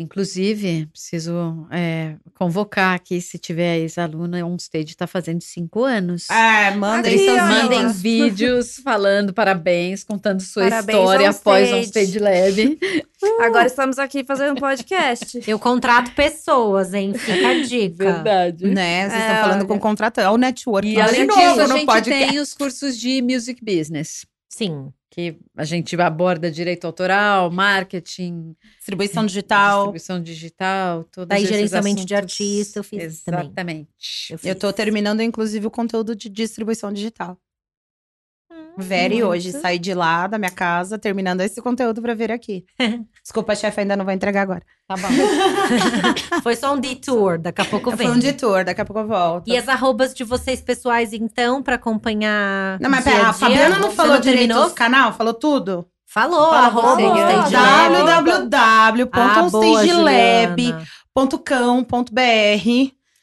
[0.00, 6.30] Inclusive, preciso é, convocar aqui, se tiver ex-aluna, um stage está fazendo cinco anos.
[6.30, 7.36] É, Aqui, seus.
[7.36, 8.00] Mandem vídeos.
[8.02, 12.18] vídeos falando parabéns, contando sua Parabéns história após um stage.
[12.20, 12.78] lab.
[13.42, 15.42] Agora estamos aqui fazendo um podcast.
[15.46, 17.12] Eu contrato pessoas, hein?
[17.14, 18.12] Fica a dica.
[18.12, 18.66] Verdade.
[18.68, 19.08] Né?
[19.10, 19.66] Vocês É, estão falando olha.
[19.66, 20.26] com o contratante.
[20.26, 20.88] É o network.
[20.88, 22.08] E além disso, a gente podcast.
[22.30, 24.92] tem os cursos de music business, Sim.
[25.10, 29.78] Que a gente aborda direito autoral, marketing, Distribuição digital.
[29.78, 33.44] distribuição digital, todos Daí, gerenciamento de artista, eu fiz também.
[33.44, 34.36] Exatamente.
[34.44, 37.38] Eu tô terminando, inclusive, o conteúdo de distribuição digital.
[38.78, 39.28] Very muito.
[39.28, 39.52] hoje.
[39.52, 42.64] Saí de lá, da minha casa, terminando esse conteúdo pra vir aqui.
[43.22, 44.62] Desculpa, chefe, ainda não vou entregar agora.
[44.86, 45.08] Tá bom.
[46.42, 48.06] Foi só um detour, daqui a pouco vem.
[48.06, 49.48] Foi um detour, daqui a pouco eu volto.
[49.48, 52.78] E as arrobas de vocês pessoais, então, pra acompanhar.
[52.80, 53.32] Não, mas pera, a a?
[53.32, 54.70] Fabiana não falou direito terminou?
[54.70, 55.12] canal?
[55.12, 55.86] Falou tudo?
[56.06, 57.12] Falou, arroba Rodrigo.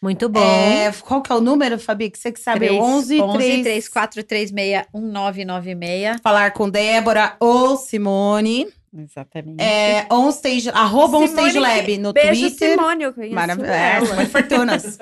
[0.05, 0.39] Muito bom.
[0.39, 2.11] É, qual que é o número, Fabi?
[2.11, 2.69] Que você que sabe?
[2.69, 6.21] 11 11 3 3436 1996.
[6.21, 8.67] Falar com Débora ou Simone.
[8.95, 9.59] Exatamente.
[9.59, 12.75] É, onstage, arroba Simone, Onstage Lab no Beijo, Twitter.
[12.75, 13.65] Simone, eu conheço Maravilha.
[13.65, 13.75] ela.
[13.75, 14.99] É, Simone Fortunas.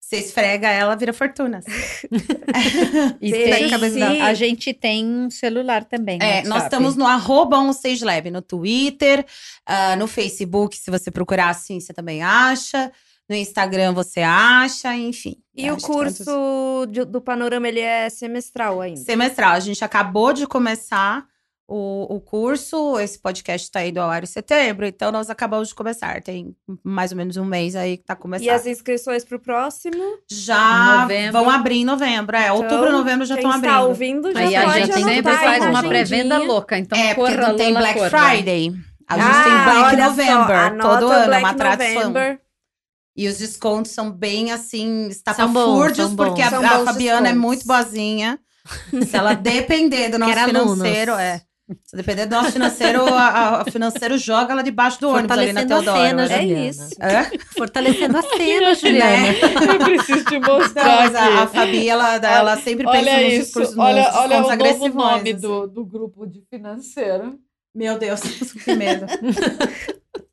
[0.00, 1.64] Você esfrega ela, vira Fortunas.
[3.20, 6.18] E tem, a gente tem um celular também.
[6.22, 6.64] É, nós WhatsApp.
[6.66, 9.26] estamos no arroba Onstage Lab no Twitter,
[9.66, 12.92] ah, no Facebook, se você procurar assim, você também acha.
[13.28, 15.36] No Instagram você acha, enfim.
[15.56, 19.00] E o curso do Panorama, ele é semestral ainda.
[19.00, 19.52] semestral.
[19.52, 21.24] A gente acabou de começar
[21.66, 22.98] o, o curso.
[23.00, 26.20] Esse podcast está indo ao ar em setembro, então nós acabamos de começar.
[26.22, 28.44] Tem mais ou menos um mês aí que tá começando.
[28.46, 30.02] E as inscrições pro próximo?
[30.30, 31.32] Já Novembro.
[31.32, 32.36] vão abrir em novembro.
[32.36, 33.88] É, outubro, Então, novembro já quem estão está abrindo.
[33.88, 36.76] ouvindo já Aí a pode gente anotar sempre faz uma pré-venda louca.
[36.78, 38.10] Então é, porque não tem Black corra.
[38.10, 38.74] Friday.
[39.08, 40.78] A gente Ah, tem Black November.
[40.82, 41.94] todo ano, é Black uma tradição.
[41.94, 42.40] November.
[43.16, 47.40] E os descontos são bem assim, estapafúrdios, porque a, a Fabiana é descontos.
[47.40, 48.38] muito boazinha.
[49.06, 51.40] Se ela depender do nosso financeiro, é.
[51.84, 55.52] Se depender do nosso financeiro, a, a- a financeiro joga ela debaixo do ônibus ali
[55.52, 56.06] na Fortalecendo a Teodoro.
[56.06, 56.34] cena, né?
[56.34, 56.68] É Juliana.
[56.68, 56.88] isso.
[57.00, 57.38] Hã?
[57.56, 59.16] Fortalecendo a cena, Juliana.
[59.16, 59.34] Né?
[59.72, 63.32] Eu preciso te Não, mostrar mas a, a Fabi, ela, ela sempre pensa Olha nos
[63.32, 64.94] isso, discursos, olha, nos olha o novo agressivos.
[64.94, 65.40] nome assim.
[65.40, 67.38] do, do grupo de financeiro.
[67.74, 69.06] Meu Deus, que medo.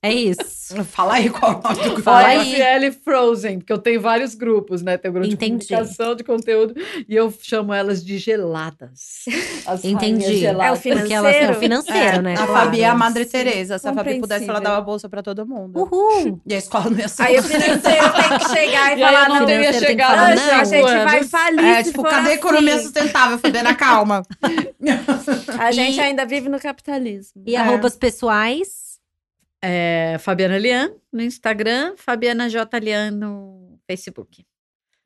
[0.02, 0.42] É isso.
[0.86, 2.02] Fala aí qual é o nome do grupo.
[2.02, 2.56] Fala Fala aí.
[2.56, 4.98] FL Frozen, porque eu tenho vários grupos, né?
[4.98, 5.66] Tem o grupo Entendi.
[5.66, 6.74] de comunicação, de conteúdo,
[7.10, 9.26] e eu chamo elas de geladas.
[9.66, 10.38] As Entendi.
[10.38, 10.86] geladas.
[10.86, 11.54] É o Porque é o Financeiro?
[11.56, 12.34] financeiro, É, né?
[12.34, 12.54] A Claro.
[12.54, 13.78] Fabi é a Madre Teresa.
[13.78, 15.80] Se a Fabi pudesse, ela dava bolsa pra todo mundo.
[15.80, 16.40] Uhul.
[16.48, 17.24] E a escola não ia ser.
[17.24, 17.82] Aí o financeiro
[18.14, 20.82] tem que chegar e, E falar, não não, teria chegado falar, a não, a gente
[20.82, 21.30] vai anos.
[21.30, 22.32] falir É, tipo, cadê a assim.
[22.34, 23.76] economia sustentável, Fabiana?
[23.76, 24.24] Calma.
[25.60, 27.44] A gente E- ainda vive no capitalismo.
[27.46, 27.60] E É.
[27.60, 28.91] arrobas pessoais.
[29.64, 32.80] É, Fabiana Lian no Instagram, Fabiana J.
[32.80, 34.46] Lian no Facebook.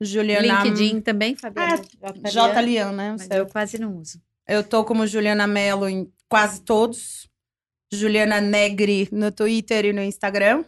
[0.00, 0.62] Juliana.
[0.64, 2.30] LinkedIn também, Fabiana J.
[2.30, 2.60] J.
[2.62, 3.12] Lian, né?
[3.12, 4.20] Mas eu quase não uso.
[4.46, 7.28] Eu tô como Juliana Mello em quase todos.
[7.92, 10.64] Juliana Negri no Twitter e no Instagram.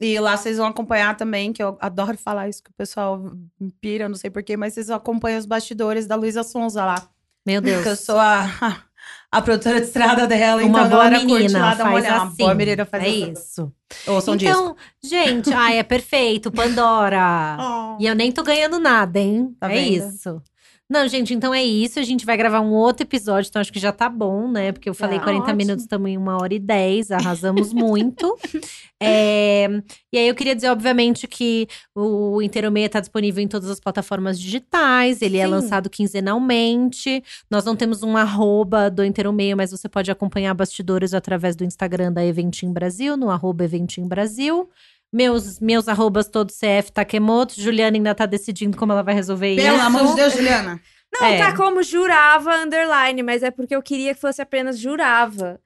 [0.00, 3.32] E lá vocês vão acompanhar também, que eu adoro falar isso, que o pessoal
[3.80, 7.08] pira, não sei porquê, mas vocês acompanham os bastidores da Luísa Sonza lá.
[7.46, 7.76] Meu Deus.
[7.76, 8.84] Porque eu sou a,
[9.32, 12.16] a, produtora de estrada dela, Uma então boa galera curte menina, lá, dá uma olhada.
[12.16, 12.36] Uma assim.
[12.36, 13.72] boa menina faz é isso.
[14.06, 14.52] Ouçam disco.
[14.52, 16.52] Então, gente, ai, é perfeito.
[16.52, 17.56] Pandora.
[17.72, 17.96] Oh.
[18.00, 19.54] E eu nem tô ganhando nada, hein?
[19.58, 20.08] Tá é vendo?
[20.08, 20.42] isso.
[20.92, 21.98] Não, gente, então é isso.
[21.98, 24.72] A gente vai gravar um outro episódio, então acho que já tá bom, né?
[24.72, 25.56] Porque eu falei Tá 40 ótimo.
[25.56, 28.36] minutos, estamos em uma hora e 10, arrasamos muito.
[29.00, 29.68] É,
[30.12, 33.80] E aí eu queria dizer, obviamente, que o Inteiro Meia tá disponível em todas as
[33.80, 35.50] plataformas digitais, ele é Sim.
[35.50, 37.24] lançado quinzenalmente.
[37.50, 41.64] Nós não temos um arroba do Inteiro Meia, mas você pode acompanhar bastidores através do
[41.64, 44.68] Instagram da Eventim Brasil, no arroba Eventim Brasil.
[45.12, 47.60] Meus, meus arrobas todos CF Takemoto.
[47.60, 49.84] Juliana ainda tá decidindo como ela vai resolver Pelo isso.
[49.86, 50.80] amor de Deus, Juliana.
[51.12, 51.38] Não, É.
[51.38, 55.60] tá como jurava underline, mas é porque eu queria que fosse apenas jurava.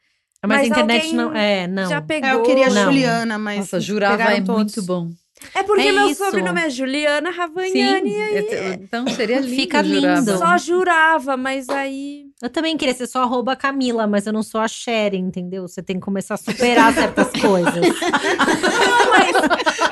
[0.45, 1.35] Mas, a mas internet alguém não.
[1.35, 1.89] É, não.
[1.89, 2.29] Já pegou.
[2.29, 2.85] É, eu queria Não.
[2.85, 3.59] Juliana, mas.
[3.59, 4.55] Nossa, jurava é todos.
[4.55, 5.11] muito bom.
[5.55, 6.25] É porque É meu isso.
[6.25, 8.11] sobrenome é Juliana Ravagnani.
[8.11, 9.55] Sim, eu- então seria lindo.
[9.55, 10.19] Fica jurava.
[10.21, 10.39] lindo.
[10.39, 12.25] Só jurava, mas aí.
[12.43, 15.69] Eu também queria ser só arroba Camila, mas eu não sou a Sherry, entendeu?
[15.69, 17.75] Você tem que começar a superar certas coisas.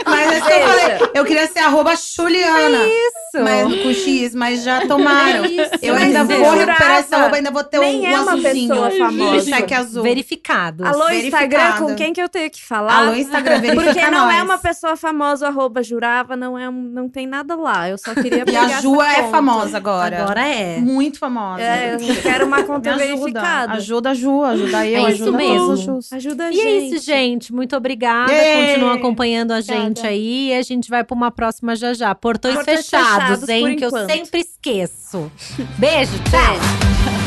[0.06, 1.10] Mas é isso que eu falei.
[1.14, 2.78] Eu queria ser arroba Juliana.
[2.86, 3.42] Isso.
[3.42, 5.44] Mas, com X, mas já tomaram.
[5.44, 5.70] É isso.
[5.82, 6.94] Eu Mas ainda vou recuperar jurava.
[7.00, 8.68] essa arroba, ainda vou ter Nem um, é uma azulzinho.
[8.68, 9.50] pessoa famosa.
[9.56, 10.02] Cheque azul.
[10.04, 10.86] Verificados.
[10.86, 11.84] Alô, Instagram, Verificado.
[11.86, 12.94] com quem que eu tenho que falar?
[12.98, 14.36] Alô, Instagram, verifica Porque não nós.
[14.38, 17.88] é uma pessoa famosa, o arroba jurava, não, é, não tem nada lá.
[17.88, 19.30] Eu só queria E pegar a Ju essa é conta.
[19.30, 20.22] famosa agora.
[20.22, 20.78] Agora é.
[20.80, 21.62] Muito famosa.
[21.62, 23.04] É, eu quero uma conta ajuda.
[23.04, 23.72] verificada.
[23.74, 25.76] Ajuda a Ju, ajuda eu, É isso ajuda mesmo.
[25.76, 26.12] Jus.
[26.12, 26.66] Ajuda a E gente.
[26.66, 27.52] é isso, gente.
[27.52, 28.32] Muito obrigada.
[28.32, 28.66] Yay!
[28.68, 30.08] Continua acompanhando a gente Obrigada.
[30.08, 30.48] aí.
[30.48, 32.14] E a gente vai pra uma próxima já já.
[32.14, 33.76] Portões, Portões fechados, fechados, hein?
[33.76, 34.10] Que eu enquanto.
[34.10, 35.30] sempre esqueço.
[35.78, 36.54] Beijo, tchau.
[36.58, 37.23] Beijo.